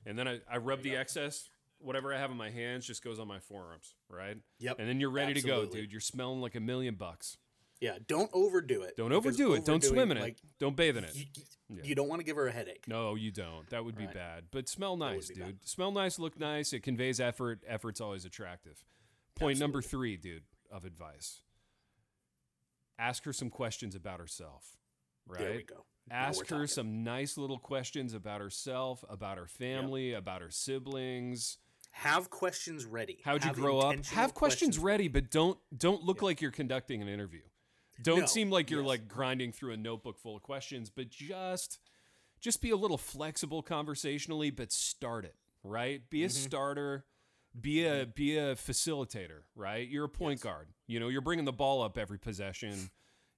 [0.08, 1.48] And then I, I rub the excess,
[1.78, 4.38] whatever I have in my hands just goes on my forearms, right?
[4.58, 5.92] yep And then you're ready to go, dude.
[5.92, 7.38] You're smelling like a million bucks.
[7.82, 8.98] Yeah, don't overdo it.
[8.98, 9.64] Don't overdo it.
[9.64, 10.22] Don't swim in it.
[10.22, 11.16] Like, don't bathe in it.
[11.16, 11.26] you,
[11.84, 11.94] Yeah.
[11.96, 12.86] don't want to give her a headache.
[12.88, 13.70] No, you don't.
[13.70, 14.14] That would be Right.
[14.14, 14.46] bad.
[14.52, 15.40] But smell nice, dude.
[15.40, 15.60] bad.
[15.68, 16.74] Smell nice, look nice.
[16.74, 17.64] It conveys effort.
[17.66, 18.84] Effort's always attractive.
[19.36, 21.42] Point number three, dude, of advice.
[22.98, 24.78] Ask her some questions about herself.
[25.26, 25.40] Right?
[25.40, 25.86] There we go.
[26.10, 26.68] Now Ask her talking.
[26.68, 31.60] some nice little questions about herself, about her family, about her siblings.
[31.92, 33.20] Have questions ready.
[33.24, 34.04] How'd you Have grow up?
[34.08, 37.42] Have questions ready, but don't don't look like you're conducting an interview.
[38.02, 38.88] Don't No, seem like you're yes.
[38.88, 41.80] like grinding through a notebook full of questions, but just
[42.40, 46.10] just be a little flexible conversationally, but start it, right?
[46.10, 46.44] Be a Mm-hmm.
[46.46, 47.06] starter,
[47.60, 49.88] be a be a facilitator, right?
[49.88, 50.70] You're a point guard.
[50.88, 52.90] You know, you're bringing the ball up every possession.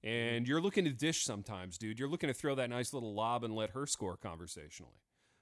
[0.04, 2.00] And you're looking to dish sometimes, dude.
[2.00, 5.00] You're looking to throw that nice little lob and let her score conversationally,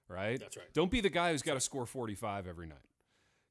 [0.10, 0.38] right?
[0.38, 0.66] That's right.
[0.74, 2.78] Don't be the guy who's got to score 45 every night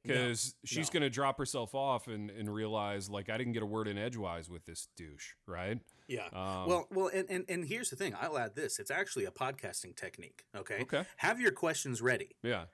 [0.02, 1.00] because she's no.
[1.00, 3.98] going to drop herself off and, and realize like I didn't get a word in
[3.98, 5.78] edgewise with this douche, right?
[6.06, 6.26] Yeah.
[6.32, 8.14] Um, well, well, and, and and here's the thing.
[8.20, 8.78] I'll add this.
[8.78, 10.44] It's actually a podcasting technique.
[10.56, 10.80] Okay.
[10.82, 11.04] Okay.
[11.18, 12.64] Have your questions ready, Yeah,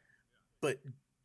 [0.60, 0.78] but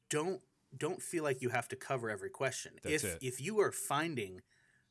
[0.10, 0.42] don't
[0.78, 2.74] don't feel like you have to cover every question.
[2.84, 3.20] That's if it.
[3.22, 4.42] if you are finding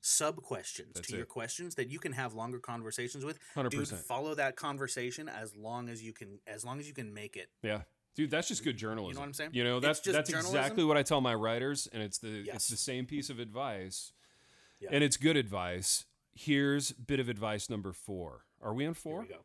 [0.01, 1.29] sub questions That's to your it.
[1.29, 3.71] questions that you can have longer conversations with, 100%.
[3.71, 7.37] dude, follow that conversation as long as you can as long as you can make
[7.37, 7.49] it.
[7.63, 7.83] yeah,
[8.19, 9.11] dude, that's just good journalism.
[9.11, 9.51] You know what I'm saying?
[9.55, 10.57] You know, that's just that's journalism.
[10.59, 14.13] exactly what I tell my writers, and it's the it's the same piece of advice,
[14.81, 14.89] Yeah.
[14.93, 16.05] and it's good advice.
[16.35, 18.45] Here's bit of advice number four.
[18.61, 19.21] Are we on Here four?
[19.23, 19.37] we go.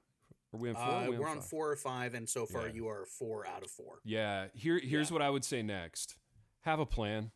[0.53, 0.83] Are we on four?
[0.83, 1.45] Uh, we we're on five?
[1.45, 2.73] four or five, and so far Yeah.
[2.73, 3.99] you are four out of four.
[4.03, 4.47] Yeah.
[4.55, 5.13] Here here's Yeah.
[5.13, 6.17] what I would say next.
[6.61, 7.31] Have a plan.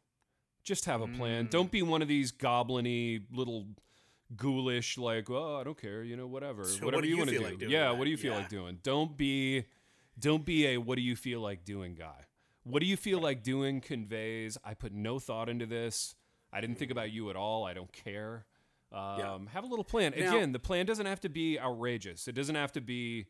[0.63, 1.45] Just have a plan.
[1.47, 1.49] Mm.
[1.51, 3.67] Don't be one of these goblin-y little
[4.35, 6.65] ghoulish like, oh, I don't care, you know, whatever.
[6.65, 7.43] So what whatever do you you want to do.
[7.43, 8.39] like yeah, with what do you feel Yeah.
[8.39, 8.79] like doing?
[8.83, 9.65] Don't be
[10.19, 12.25] don't be a what do you feel like doing guy.
[12.63, 16.15] What do you feel like doing conveys I put no thought into this.
[16.51, 17.65] I didn't think about you at all.
[17.65, 18.45] I don't care.
[18.91, 20.13] Um, Have a little plan.
[20.17, 22.27] Now- Again, the plan doesn't have to be outrageous.
[22.27, 23.27] It doesn't have to be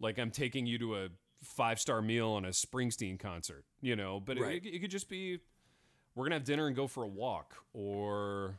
[0.00, 1.08] like I'm taking you to a
[1.42, 4.20] five star meal on a Springsteen concert, you know.
[4.20, 4.64] But Right.
[4.64, 5.40] it, it could just be
[6.14, 8.58] we're gonna have dinner and go for a walk, or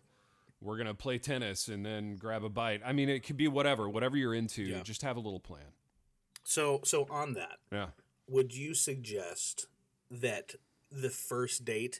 [0.61, 2.81] we're gonna play tennis and then grab a bite.
[2.85, 4.63] I mean, it could be whatever, whatever you're into.
[4.63, 4.83] Yeah.
[4.83, 5.73] Just have a little plan.
[6.47, 7.87] So so on that, Yeah.
[8.29, 9.67] would you suggest
[10.09, 10.55] that
[10.89, 11.99] the first date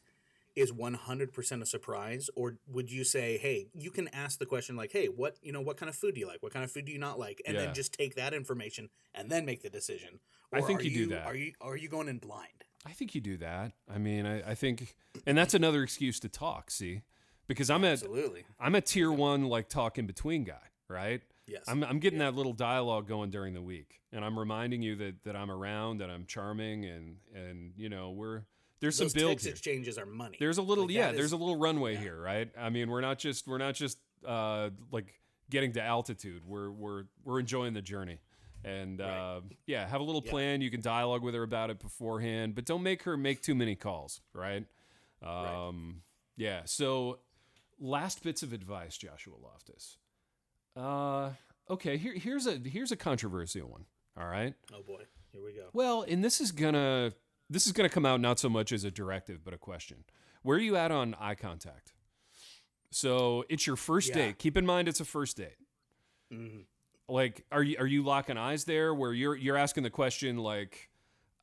[0.56, 4.92] is 100% a surprise or would you say hey you can ask the question like
[4.94, 6.86] hey what you know what kind of food do you like what kind of food
[6.86, 7.66] do you not like and Yeah.
[7.66, 10.20] then just take that information and then make the decision
[10.54, 11.28] I think are you do that.
[11.28, 13.74] are you are you going in blind I think you do that.
[13.94, 16.72] I mean, I, I think, and that's another excuse to talk.
[16.72, 17.02] See,
[17.46, 21.22] because I'm absolutely I'm a tier one like talk in between guy, right?
[21.48, 24.96] Yes I'm, I'm getting that little dialogue going during the week, and I'm reminding you
[24.98, 28.44] that, that I'm around, that I'm charming, and and you know we're
[28.80, 31.32] there's those some build text exchanges are money There's a little Like, yeah, that there's
[31.32, 32.00] a little runway yeah.
[32.00, 32.50] here, right?
[32.60, 36.44] I mean, we're not just we're not just uh, like getting to altitude.
[36.46, 38.20] We're we're we're enjoying the journey.
[38.64, 39.08] And Right.
[39.38, 40.32] uh, yeah, have a little Yeah.
[40.32, 40.62] plan.
[40.62, 43.76] You can dialogue with her about it beforehand, but don't make her make too many
[43.76, 44.66] calls, right?
[45.24, 46.02] Um,
[46.36, 46.62] Yeah.
[46.66, 47.20] So,
[47.80, 49.98] last bits of advice, Joshua Loftus.
[50.78, 51.32] Uh,
[51.70, 51.98] okay.
[51.98, 53.86] Here, here's a here's a controversial one.
[54.20, 54.54] All right.
[54.74, 57.12] oh boy here we go Well, and this is gonna
[57.50, 60.04] this is gonna come out not so much as a directive, but a question.
[60.44, 61.94] Where are you at on eye contact?
[62.92, 64.16] So it's your first Yeah.
[64.28, 64.40] date.
[64.40, 65.58] Keep in mind it's a first date.
[66.34, 66.66] Mhm.
[67.10, 68.94] Like, are you are you locking eyes there?
[68.94, 70.90] Where you're you're asking the question like,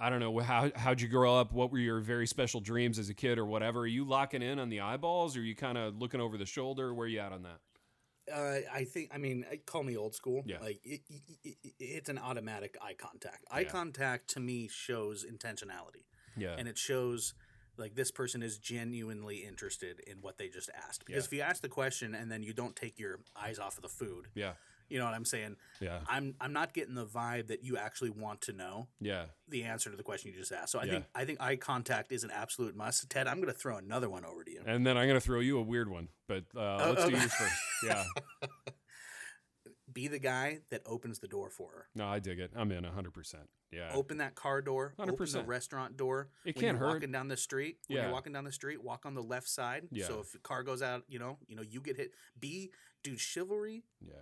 [0.01, 1.53] I don't know how how'd you grow up?
[1.53, 3.81] What were your very special dreams as a kid or whatever?
[3.81, 5.37] Are you locking in on the eyeballs?
[5.37, 6.93] Or are you kind of looking over the shoulder?
[6.93, 7.61] Where are you at on that?
[8.33, 9.11] Uh, I think.
[9.15, 10.43] I mean, call me old school.
[10.47, 10.59] Yeah.
[10.61, 11.03] Like it,
[11.45, 13.45] it, it, it's an automatic eye contact.
[13.51, 13.69] Eye Yeah.
[13.69, 16.05] contact to me shows intentionality,
[16.37, 16.57] Yeah.
[16.59, 17.35] and it shows
[17.77, 21.05] like this person is genuinely interested in what they just asked.
[21.05, 21.27] Because Yeah.
[21.27, 23.89] if you ask the question and then you don't take your eyes off of the
[23.89, 24.53] food, yeah.
[24.89, 25.57] You know what I'm saying.
[25.81, 26.01] Yeah.
[26.09, 29.27] I'm I'm not getting the vibe that you actually want to know Yeah.
[29.49, 30.73] the answer to the question you just asked.
[30.73, 30.91] So I Yeah.
[30.93, 33.09] think I think eye contact is an absolute must.
[33.11, 34.63] Ted, I'm going to throw another one over to you.
[34.67, 37.19] And then I'm gonna throw you a weird one, but uh, Oh, let's do oh.
[37.19, 37.55] yours first.
[37.85, 38.05] Yeah.
[39.93, 41.89] Be the guy that opens the door for her.
[41.95, 42.51] No, I dig it.
[42.57, 43.35] I'm in 100%.
[43.71, 43.91] Yeah.
[43.93, 46.29] open that car door, open the restaurant door.
[46.45, 46.95] It when can't you're hurt.
[46.95, 48.03] Walking down the street, when Yeah.
[48.05, 49.89] you're walking down the street, walk on the left side.
[49.91, 50.07] Yeah.
[50.07, 52.13] So if the car goes out, you know, you know, you get hit.
[52.39, 52.71] Be,
[53.03, 53.83] dude, chivalry.
[54.01, 54.15] Yeah.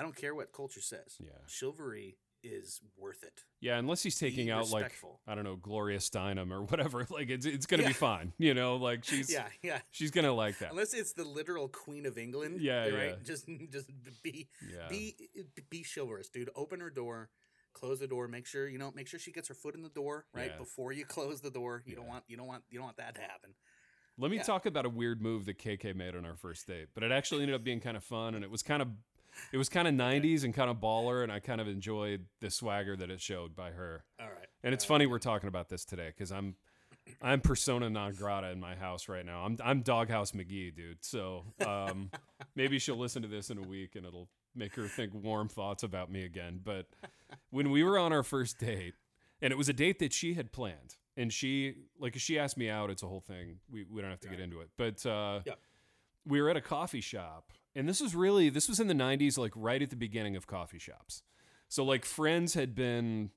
[0.00, 1.16] I don't care what culture says.
[1.20, 1.28] Yeah.
[1.46, 3.42] Chivalry is worth it.
[3.60, 4.90] Yeah, unless he's taking Be out like.
[5.26, 7.88] I don't know Gloria Steinem or whatever, like it's it's gonna Yeah.
[7.88, 8.32] be fine.
[8.38, 9.80] You know, like she's Yeah, yeah.
[9.90, 10.70] she's gonna like that.
[10.70, 12.62] Unless it's the literal Queen of England.
[12.62, 12.92] Yeah, right.
[13.10, 13.14] yeah.
[13.22, 13.90] Just, just
[14.22, 14.88] be, Yeah.
[14.88, 15.16] be,
[15.68, 16.48] be chivalrous, dude.
[16.56, 17.28] Open her door,
[17.74, 18.26] close the door.
[18.26, 18.90] Make sure you know.
[18.94, 20.56] Make sure she gets her foot in the door right Yeah.
[20.56, 21.82] before you close the door.
[21.84, 23.50] You don't want, you don't want, you don't want that to happen.
[24.18, 27.02] Let me talk about a weird move that KK made on our first date, but
[27.02, 28.88] it actually ended up being kind of fun, and it was kind of,
[29.52, 32.50] it was kind of '90s and kind of baller, and I kind of enjoyed the
[32.50, 34.04] swagger that it showed by her.
[34.20, 34.46] All right.
[34.62, 36.54] And it's funny we're talking about this today because I'm,
[37.22, 39.44] I'm persona non grata in my house right now.
[39.44, 41.04] I'm I'm Doghouse McGee, dude.
[41.04, 42.10] So um,
[42.54, 45.82] maybe she'll listen to this in a week and it'll make her think warm thoughts
[45.82, 46.60] about me again.
[46.62, 46.86] But
[47.50, 48.94] when we were on our first date,
[49.42, 52.68] and it was a date that she had planned, and she like she asked me
[52.68, 52.90] out.
[52.90, 53.58] It's a whole thing.
[53.70, 55.40] We we don't have to get into it, but uh,
[56.26, 59.38] we were at a coffee shop, and this was really this was in the '90s,
[59.38, 61.22] like right at the beginning of coffee shops.
[61.68, 63.30] So like Friends had been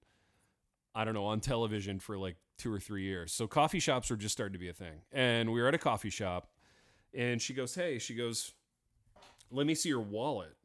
[0.95, 3.31] I don't know, on television for like two or three years.
[3.31, 5.01] So coffee shops were just starting to be a thing.
[5.11, 6.49] And we were at a coffee shop
[7.13, 8.53] and she goes, Hey, she goes,
[9.51, 10.55] Let me see your wallet.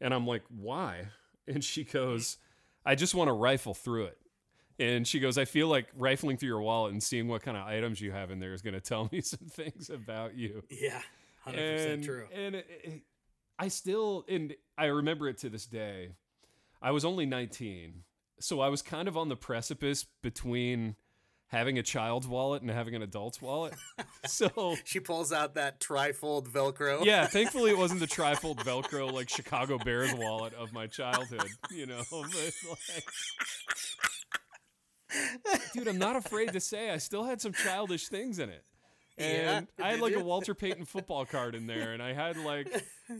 [0.00, 1.08] And I'm like, Why?
[1.46, 2.38] And she goes,
[2.86, 4.16] I just want to rifle through it.
[4.78, 7.66] And she goes, I feel like rifling through your wallet and seeing what kind of
[7.66, 11.02] items you have in there is going to tell me some things about you Yeah.
[11.44, 12.24] Hundred percent and, true.
[12.34, 13.02] And it, it-
[13.58, 16.16] I still, and I remember it to this day.
[16.82, 18.02] I was only 19,
[18.40, 20.96] so I was kind of on the precipice between
[21.48, 23.74] having a child's wallet and having an adult's wallet.
[24.26, 27.04] so She pulls out that trifold Velcro.
[27.04, 31.86] yeah, thankfully it wasn't the trifold Velcro like Chicago Bears wallet of my childhood, you
[31.86, 32.02] know.
[32.10, 32.26] But
[35.44, 38.64] like, dude, I'm not afraid to say I still had some childish things in it.
[39.16, 40.20] Yeah, And I had like you?
[40.20, 42.66] a Walter Payton football card in there, and I had like,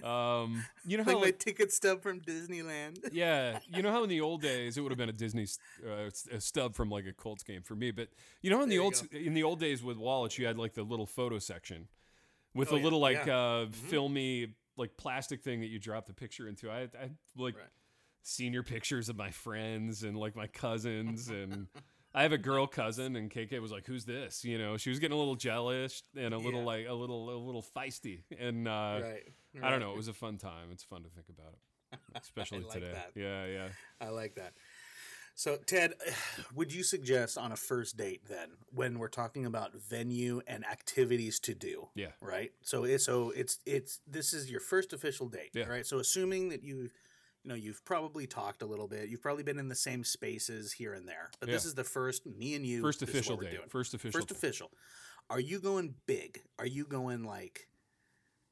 [0.03, 2.99] um, you know how Like my like, ticket stub from Disneyland.
[3.13, 5.47] yeah, you know how in the old days it would have been a Disney
[5.87, 8.09] uh, a stub from like a Colts game for me, but
[8.43, 10.59] you know in the There you old in the old days with wallets you had
[10.59, 11.89] like the little photo section
[12.55, 13.35] with Oh, a yeah, little like yeah.
[13.35, 13.71] uh, Mhm.
[13.71, 16.71] filmy like plastic thing that you drop the picture into.
[16.71, 17.71] I I like Right.
[18.23, 21.69] senior pictures of my friends and like my cousins and.
[22.15, 24.99] I have a girl cousin, and KK was like, "Who's this?" You know, she was
[25.01, 26.67] getting a little jealous and a little Yeah.
[26.67, 29.23] like a little a little feisty, and uh, right.
[29.63, 29.91] I don't know.
[29.93, 30.69] It was a fun time.
[30.71, 31.55] It's fun to think about
[31.93, 32.93] it, especially like today.
[32.93, 33.11] that.
[33.17, 33.69] Yeah, yeah.
[34.01, 34.53] I like that.
[35.37, 35.95] So, Ted,
[36.55, 41.41] would you suggest on a first date then, when we're talking about venue and activities
[41.41, 42.13] to do, Yeah.
[42.21, 42.53] right?
[42.63, 45.65] So, it, so it's it's this is your first official date, Yeah.
[45.65, 45.85] right?
[45.85, 46.91] So, assuming that you,
[47.45, 50.73] you know, you've probably talked a little bit, you've probably been in the same spaces
[50.73, 53.19] here and there, but this is the first me and you First this is what
[53.21, 53.51] official date.
[53.51, 53.69] doing.
[53.69, 54.19] First official.
[54.21, 54.37] First date.
[54.39, 54.71] official.
[55.31, 56.41] Are you going big?
[56.59, 57.69] Are you going like,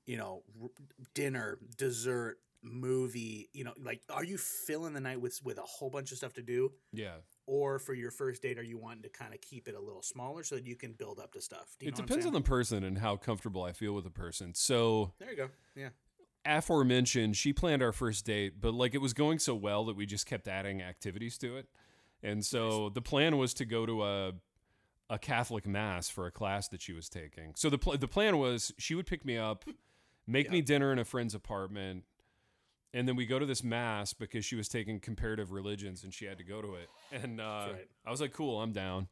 [0.06, 0.68] you know, r-
[1.14, 3.48] dinner, dessert, movie?
[3.52, 6.34] You know, like, are you filling the night with with a whole bunch of stuff
[6.34, 6.72] to do?
[6.92, 7.16] Yeah.
[7.46, 10.02] Or for your first date, are you wanting to kind of keep it a little
[10.02, 11.76] smaller so that you can build up to stuff?
[11.78, 14.54] Do you It depends on the person and how comfortable I feel with the person.
[14.54, 15.48] So, There you go.
[15.74, 15.88] Yeah.
[16.44, 20.06] Aforementioned, she planned our first date, but like it was going so well that we
[20.06, 21.68] just kept adding activities to it.
[22.22, 24.32] And so the plan was to go to a
[25.10, 27.52] a Catholic mass for a class that she was taking.
[27.54, 29.64] So the pl- the plan was she would pick me up,
[30.26, 32.04] make me dinner in a friend's apartment,
[32.94, 36.24] and then we go to this mass because she was taking comparative religions and she
[36.24, 36.88] had to go to it.
[37.12, 37.88] And uh, right.
[38.06, 39.08] I was like, "Cool, I'm down."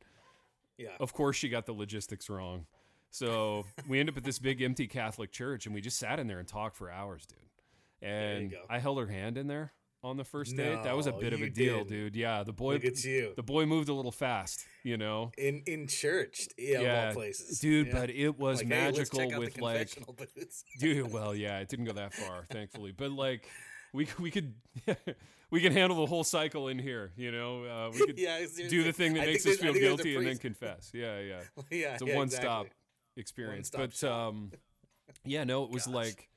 [0.79, 0.89] Yeah.
[0.99, 2.67] Of course, she got the logistics wrong.
[3.11, 6.27] So we end up at this big empty Catholic church, and we just sat in
[6.27, 8.09] there and talked for hours, dude.
[8.09, 8.55] And.
[8.69, 10.83] I held her hand in there on the first date.
[10.83, 11.89] That was a bit of a deal, didn't.
[11.89, 12.17] dude.
[12.17, 13.33] Yeah, the boy, Look at you.
[13.37, 15.33] the boy moved a little fast, you know.
[15.37, 17.89] In in church, yeah, Yeah, all places, dude.
[17.89, 17.93] Yeah.
[17.93, 19.91] But it was Like, magical the with like,
[20.79, 21.13] dude.
[21.13, 22.93] Well, yeah, it didn't go that far, thankfully.
[22.93, 23.47] But like,
[23.93, 24.55] we we could
[25.51, 27.65] we can handle the whole cycle in here, you know.
[27.65, 29.93] Uh, we could yeah, do the thing that I makes us feel I think there's
[29.93, 30.91] a guilty and then confess.
[30.95, 31.41] Yeah, yeah.
[31.71, 32.71] yeah, It's a one stop exactly.
[33.17, 33.71] Experience.
[33.71, 34.53] But um
[35.25, 35.95] yeah, no, it was Gosh.
[35.95, 36.29] like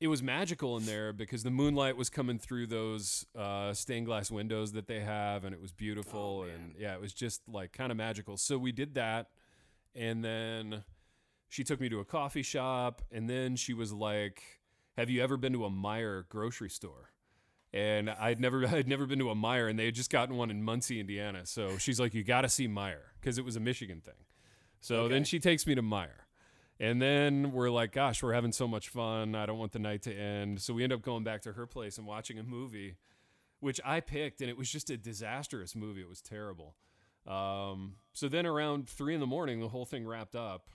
[0.00, 4.30] it was magical in there because the moonlight was coming through those uh, stained glass
[4.30, 7.72] windows that they have, and it was beautiful, Oh, and yeah, it was just like
[7.72, 8.36] kind of magical.
[8.36, 9.26] So we did that,
[9.96, 10.84] and then
[11.48, 14.60] she took me to a coffee shop, and then she was like,
[14.96, 17.10] "Have you ever been to a Meijer grocery store?"
[17.72, 20.50] And I'd never, I'd never been to a Meijer, and they had just gotten one
[20.50, 21.44] in Muncie, Indiana.
[21.44, 24.14] So she's like, "You got to see Meijer," because it was a Michigan thing.
[24.80, 26.10] So then she takes me to Meijer.
[26.80, 29.34] And then we're like, gosh, we're having so much fun.
[29.34, 30.60] I don't want the night to end.
[30.62, 32.96] So we end up going back to her place and watching a movie,
[33.58, 36.00] which I picked, and it was just a disastrous movie.
[36.02, 36.76] It was terrible.
[37.26, 40.70] Um, so then around three in the morning, the whole thing wrapped up.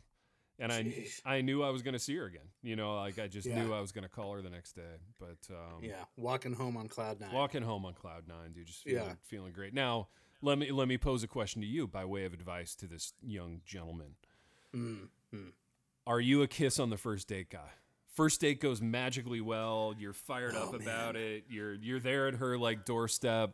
[0.59, 0.85] And I,
[1.25, 2.47] I knew I was going to see her again.
[2.61, 3.63] You know, like I just Yeah.
[3.63, 4.97] knew I was going to call her the next day.
[5.19, 7.33] But um, Yeah, walking home on cloud nine.
[7.33, 9.13] walking home on cloud nine, dude, just feeling, Yeah.
[9.23, 9.73] feeling great.
[9.73, 10.09] Now,
[10.43, 13.13] let me let me pose a question to you by way of advice to this
[13.25, 14.15] young gentleman.
[14.75, 15.51] Mm, mm.
[16.05, 17.69] Are you a kiss on the first date guy?
[18.13, 19.95] First date goes magically well.
[19.97, 21.45] You're fired up Oh, about it.
[21.49, 23.53] You're you're there at her like doorstep.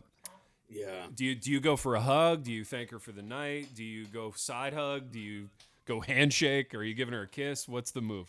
[0.68, 1.08] Yeah.
[1.14, 2.44] Do you do you go for a hug?
[2.44, 3.70] Do you thank her for the night?
[3.76, 5.12] Do you go side hug?
[5.12, 5.50] Do you
[5.86, 6.74] go handshake?
[6.76, 7.68] Are you giving her a kiss?
[7.68, 8.28] What's the move?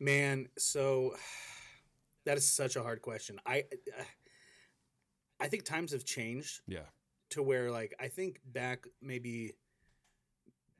[0.00, 1.14] Man, so
[2.26, 3.38] that is such a hard question.
[3.46, 3.64] I
[5.40, 6.86] I think times have changed Yeah.
[7.34, 9.52] To where like I think back maybe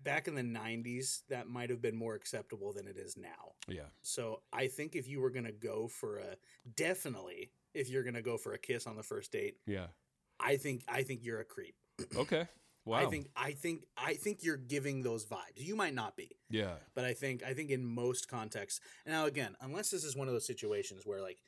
[0.03, 3.53] back in the 90s that might have been more acceptable than it is now.
[3.69, 3.89] Yeah.
[4.03, 6.37] So I think if you were going to go for a
[6.77, 9.87] definitely if you're going to go for a kiss on the first date, Yeah.
[10.41, 11.75] I think I think you're a creep.
[12.17, 12.49] Okay.
[12.87, 12.99] Wow.
[12.99, 15.57] I think I think I think you're giving those vibes.
[15.57, 16.75] You might not be, yeah.
[16.95, 18.81] but I think I think in most contexts.
[19.07, 21.39] Now again, unless this is one of those situations where like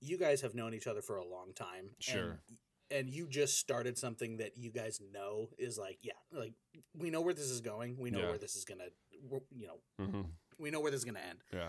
[0.00, 2.40] you guys have known each other for a long time, Sure.
[2.90, 6.52] And, you just started something that you guys know is like yeah, like
[6.96, 7.96] we know where this is going.
[7.98, 8.28] We know Yeah.
[8.30, 8.88] where this is gonna,
[9.50, 10.22] you know, hmm
[10.58, 11.38] we know where this is gonna end.
[11.52, 11.68] Yeah.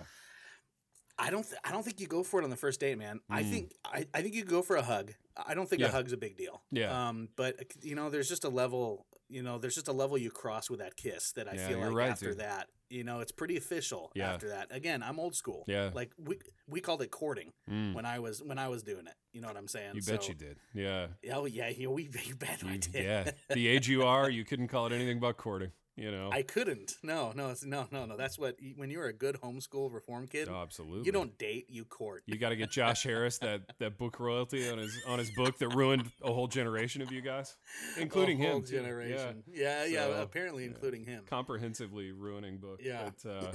[1.19, 1.43] I don't.
[1.43, 3.19] Th- I don't think you go for it on the first date, man.
[3.30, 3.49] I Mm.
[3.51, 3.73] think.
[3.84, 5.13] I, I think you go for a hug.
[5.36, 5.88] I don't think Yeah.
[5.88, 6.62] a hug's a big deal.
[6.71, 7.08] Yeah.
[7.10, 7.30] Um.
[7.36, 9.08] But you know, there's just a level.
[9.30, 11.80] You know, there's just a level you cross with that kiss that I Yeah, feel
[11.80, 12.40] like right, after dude.
[12.40, 14.10] that, you know, it's pretty official.
[14.16, 14.32] Yeah.
[14.34, 15.66] After that, again, I'm old school.
[15.68, 15.90] Yeah.
[15.94, 17.94] Like we we called it courting Mm.
[17.94, 19.16] when I was when I was doing it.
[19.34, 19.96] You know what I'm saying?
[19.96, 20.58] You bet you did.
[20.74, 21.08] Yeah.
[21.34, 23.04] Oh yeah, you, we you bet I You- did.
[23.04, 23.32] yeah.
[23.54, 25.72] The age you are, you couldn't call it anything but courting.
[25.98, 26.30] You know.
[26.32, 26.96] I couldn't.
[27.02, 28.16] No, no, no, no, no.
[28.16, 31.06] That's what when you're a good homeschool reform kid, oh, absolutely.
[31.08, 32.22] you don't date, you court.
[32.28, 35.58] You got to get Josh Harris that that book royalty on his on his book
[35.58, 37.56] that ruined a whole generation of you guys,
[38.00, 38.64] including a whole him.
[38.64, 38.76] too.
[38.76, 38.82] Yeah.
[38.82, 39.44] generation.
[39.52, 40.06] Yeah, yeah.
[40.06, 40.70] So, apparently, yeah.
[40.70, 41.24] including him.
[41.28, 42.80] comprehensively ruining book.
[42.84, 43.10] Yeah.
[43.24, 43.52] But, uh,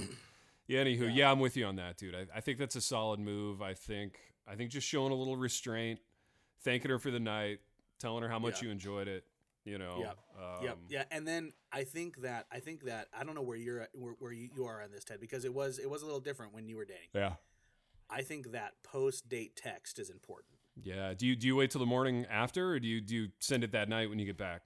[0.67, 0.83] yeah.
[0.83, 1.07] Anywho, Yeah.
[1.13, 1.31] yeah.
[1.31, 2.13] I'm with you on that, dude.
[2.13, 3.61] I, I think that's a solid move.
[3.61, 5.99] I think I think just showing a little restraint,
[6.61, 7.59] thanking her for the night,
[7.99, 8.65] telling her how much Yeah.
[8.67, 9.23] you enjoyed it.
[9.65, 9.97] You know.
[9.99, 10.17] Yep.
[10.37, 10.77] Um, yep.
[10.89, 11.03] Yeah.
[11.11, 14.13] And then I think that I think that I don't know where you're at, where,
[14.19, 16.53] where you, you are on this, Ted, because it was it was a little different
[16.53, 17.09] when you were dating.
[17.13, 17.33] Yeah.
[18.09, 20.55] I think that post date text is important.
[20.83, 21.13] Yeah.
[21.17, 23.63] Do you do you wait till the morning after, or do you do you send
[23.63, 24.63] it that night when you get back?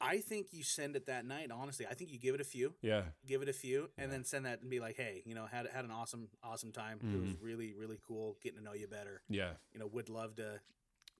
[0.00, 1.50] I think you send it that night.
[1.50, 3.02] Honestly, I think you give it a few, Yeah.
[3.26, 5.66] give it a few, and then send that and be like, hey, you know, had
[5.72, 6.98] had an awesome awesome time.
[7.02, 7.44] It was Mm-hmm.
[7.44, 9.22] really really cool getting to know you better.
[9.28, 9.50] Yeah.
[9.72, 10.60] You know, would love to.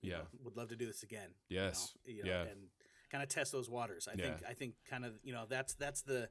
[0.01, 0.17] Yeah.
[0.17, 1.29] know, would love to do this again.
[1.49, 1.95] you Yes.
[2.05, 2.41] know, you know, Yeah.
[2.43, 2.64] and
[3.11, 4.07] kind of test those waters.
[4.07, 4.23] I Yeah.
[4.25, 6.29] think I think kind of you know that's that's the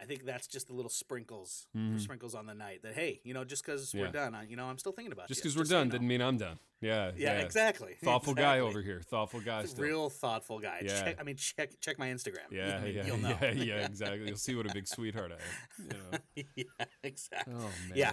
[0.00, 2.00] I think that's just the little sprinkles Mhm.
[2.00, 4.02] sprinkles on the night that hey you know just because Yeah.
[4.02, 5.88] we're done I, you know I'm still thinking about Just because we're so you done
[5.88, 5.92] know.
[5.92, 6.58] didn't mean I'm done.
[6.80, 7.12] Yeah.
[7.16, 9.00] yeah, exactly Thoughtful guy over here.
[9.00, 9.64] Thoughtful guy.
[9.66, 9.84] Still.
[9.84, 10.82] real thoughtful guy.
[10.84, 11.00] Yeah.
[11.02, 12.50] Check, I mean check check my Instagram.
[12.50, 13.38] Yeah, You- yeah, you'll know.
[13.40, 14.26] yeah, yeah, exactly.
[14.26, 15.88] You'll see what a big sweetheart I am.
[15.88, 15.98] You
[16.36, 16.42] know?
[16.56, 17.54] yeah, exactly.
[17.56, 17.58] Oh
[17.88, 17.92] man.
[17.94, 18.12] Yeah,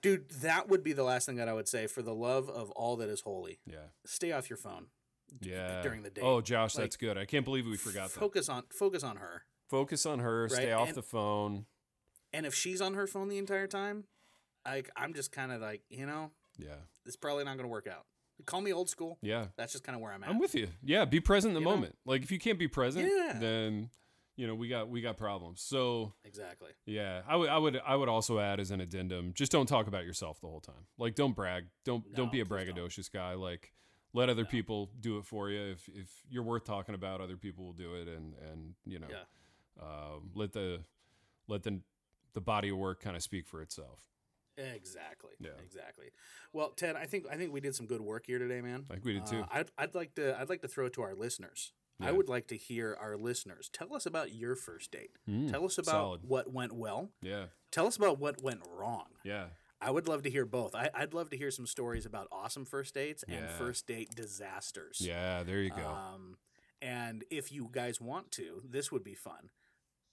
[0.00, 1.86] dude, that would be the last thing that I would say.
[1.86, 3.88] For the love of all that is holy, Yeah.
[4.06, 4.86] stay off your phone
[5.40, 5.82] Yeah.
[5.82, 6.20] during the oh, day.
[6.22, 7.16] Oh, Josh, Like, that's good.
[7.18, 8.18] I can't believe we forgot that.
[8.20, 9.44] focus on focus on her.
[9.68, 10.48] Focus on her.
[10.48, 11.66] Stay off and- the phone.
[12.32, 14.04] And if she's on her phone the entire time,
[14.66, 16.74] like I'm just kind of like, you know, Yeah.
[17.06, 18.04] it's probably not going to work out.
[18.46, 19.18] Call me old school.
[19.22, 19.46] Yeah.
[19.56, 20.28] That's just kind of where I'm at.
[20.30, 20.68] I'm with you.
[20.82, 21.04] Yeah.
[21.06, 21.70] Be present in the You know?
[21.74, 21.98] moment.
[22.04, 23.38] Like if you can't be present, Yeah.
[23.38, 23.90] then
[24.36, 25.60] you know we got we got problems.
[25.60, 26.70] So exactly.
[26.86, 29.88] yeah, I would I would I would also add as an addendum, just don't talk
[29.88, 30.86] about yourself the whole time.
[30.98, 31.64] Like don't brag.
[31.84, 33.34] Don't don't be a braggadocious guy.
[33.34, 33.72] Like
[34.12, 34.48] let other No.
[34.48, 35.60] people do it for you.
[35.72, 39.08] If if you're worth talking about, other people will do it, and and you know,
[39.10, 39.82] Yeah.
[39.82, 40.84] um, let the
[41.46, 41.80] let the
[42.34, 44.04] the body of work kind of speak for itself.
[44.56, 45.32] Exactly.
[45.38, 45.50] Yeah.
[45.64, 46.06] Exactly.
[46.52, 48.86] Well, Ted, I think I think we did some good work here today, man.
[48.90, 49.40] I think we did too.
[49.42, 51.72] Uh, I'd, I'd like to I'd like to throw it to our listeners.
[52.00, 55.10] I would like to hear our listeners tell us about your first date.
[55.28, 56.20] Mm, Tell us about solid.
[56.22, 57.10] what went well.
[57.22, 59.06] Yeah, Tell us about what went wrong.
[59.24, 59.46] yeah,
[59.80, 60.74] I would love to hear both.
[60.74, 63.56] I, I'd love to hear some stories about awesome first dates and Yeah.
[63.58, 65.00] first date disasters.
[65.00, 65.42] yeah.
[65.44, 65.86] There you go.
[65.86, 66.36] Um,
[66.82, 69.50] and if you guys want to, this would be fun.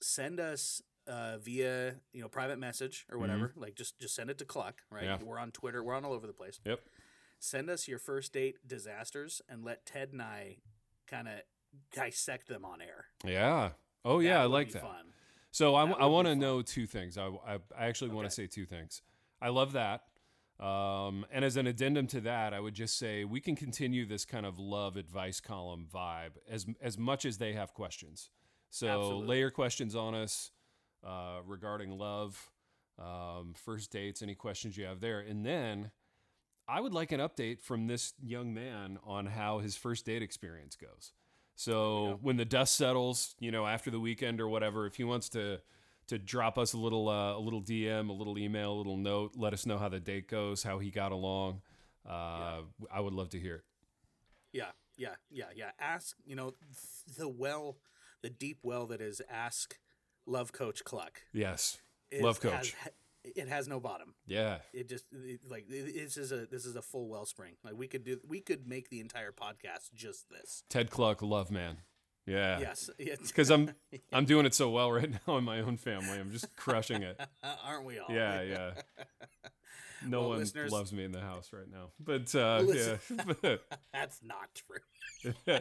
[0.00, 3.52] Send us uh, via you know private message or whatever.
[3.56, 4.82] Like just just send it to Kluck.
[4.90, 5.04] Right.
[5.04, 5.22] Mm-hmm.
[5.22, 5.28] Yeah.
[5.28, 5.82] We're on Twitter.
[5.82, 6.58] We're on all over the place.
[6.64, 6.80] yep.
[7.38, 10.56] Send us your first date disasters and let Ted and I
[11.06, 11.34] kind of
[11.92, 13.06] dissect them on air.
[13.24, 13.70] Yeah.
[14.04, 14.82] Oh yeah, I like that.
[14.82, 15.12] Fun.
[15.52, 17.16] So I, That I would be want to know two things.
[17.18, 19.02] I, I, I actually want to say two things.
[19.40, 20.02] I love that.
[20.58, 24.24] Um, and as an addendum to that, I would just say we can continue this
[24.24, 28.30] kind of love advice column vibe as as much as they have questions.
[28.70, 29.26] So Absolutely.
[29.26, 30.50] lay your questions on us
[31.06, 32.50] uh, regarding love,
[32.98, 35.90] um, first dates, any questions you have there, and then
[36.68, 40.74] I would like an update from this young man on how his first date experience
[40.74, 41.12] goes.
[41.54, 42.18] So go.
[42.22, 45.60] when the dust settles, you know, after the weekend or whatever, if he wants to
[46.08, 49.32] to drop us a little uh, a little DM, a little email, a little note,
[49.36, 51.62] let us know how the date goes, how he got along.
[52.08, 52.60] Uh,
[52.92, 53.64] I would love to hear it.
[54.52, 55.70] Yeah, yeah, yeah, yeah.
[55.80, 56.54] Ask, you know,
[57.18, 57.78] the well,
[58.22, 59.78] the deep well that is ask
[60.26, 61.22] love coach Kluck.
[61.32, 61.78] Yes.
[62.10, 62.74] is- Love coach.
[62.78, 62.92] Has,
[63.24, 64.14] it has no bottom.
[64.26, 64.58] Yeah.
[64.72, 67.54] It just it, like it- this is a this is a full wellspring.
[67.64, 70.62] Like we could do we could make the entire podcast just this.
[70.70, 71.78] Ted Kluck, love man.
[72.26, 72.58] Yeah.
[72.58, 72.90] Yes.
[73.26, 73.70] Because I'm
[74.12, 76.18] I'm doing it so well right now in my own family.
[76.18, 77.20] I'm just crushing it.
[77.64, 78.06] Aren't we all?
[78.10, 78.70] Yeah, yeah.
[80.06, 81.88] No Well, one loves me in the house right now.
[81.98, 82.98] But uh, Listen-
[83.42, 83.56] yeah.
[83.92, 85.56] That's not true.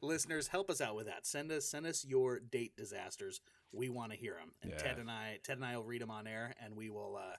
[0.00, 1.26] Listeners, help us out with that.
[1.26, 3.40] Send us send us your date disasters.
[3.72, 4.52] We want to hear them.
[4.62, 4.78] And Yeah.
[4.78, 7.36] Ted and I Ted and I will read them on air and we will uh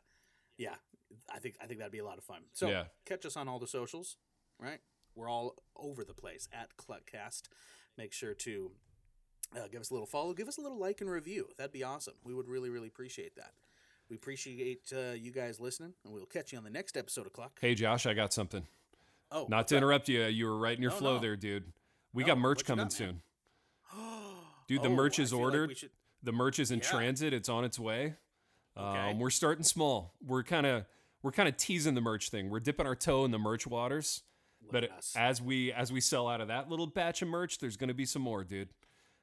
[0.57, 0.75] yeah,
[1.33, 2.41] I think I think that'd be a lot of fun.
[2.53, 2.85] So, Yeah.
[3.05, 4.17] catch us on all the socials,
[4.59, 4.79] right?
[5.15, 7.43] We're all over the place at Kluckcast.
[7.97, 8.71] Make sure to
[9.55, 11.47] uh, give us a little follow, give us a little like and review.
[11.57, 12.15] That'd be awesome.
[12.23, 13.51] We would really really appreciate that.
[14.09, 17.33] We appreciate uh, you guys listening, and we'll catch you on the next episode of
[17.33, 17.57] Kluck.
[17.61, 18.65] hey Josh, I got something.
[19.31, 20.23] Oh, Not to interrupt you.
[20.25, 21.19] You were right in your No, flow no.
[21.21, 21.71] there, dude.
[22.13, 23.21] We No, got merch coming got, soon.
[24.67, 25.77] Dude, the Oh, merch is feel like ordered.
[25.77, 25.89] should-
[26.21, 26.85] The merch is in Yeah.
[26.89, 27.33] transit.
[27.33, 28.15] It's on its way.
[28.77, 28.99] Okay.
[29.11, 30.13] Um, we're starting small.
[30.25, 30.85] We're kind of
[31.21, 32.49] we're kind of teasing the merch thing.
[32.49, 34.23] We're dipping our toe in the merch waters.
[34.71, 35.13] But us.
[35.17, 37.93] as we as we sell out of that little batch of merch, there's going to
[37.93, 38.69] be some more, dude.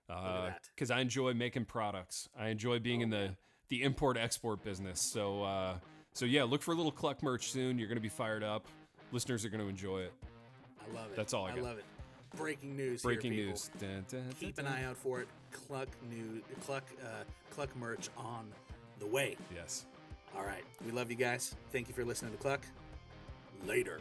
[0.07, 2.29] Because I enjoy making products.
[2.39, 3.37] I enjoy being Oh, in the man.
[3.69, 5.01] the import export business.
[5.01, 5.75] So uh,
[6.13, 7.79] so yeah, look for a little Kluck merch soon.
[7.79, 8.67] You're going to be fired up.
[9.13, 10.13] Listeners are going to enjoy it.
[10.81, 11.17] I love it.
[11.17, 11.59] That's all I got.
[11.59, 11.85] I love it.
[12.37, 13.03] Breaking news.
[13.03, 13.71] Breaking here, news.
[13.81, 15.29] Dun, dun, dun, Keep an eye out for it.
[15.53, 18.47] Kluck new Kluck uh, Kluck merch on
[19.01, 19.37] the way.
[19.55, 19.87] Yes.
[20.37, 20.63] All right.
[20.85, 21.55] We love you guys.
[21.73, 22.61] Thank you for listening to Kluck.
[23.67, 24.01] Later.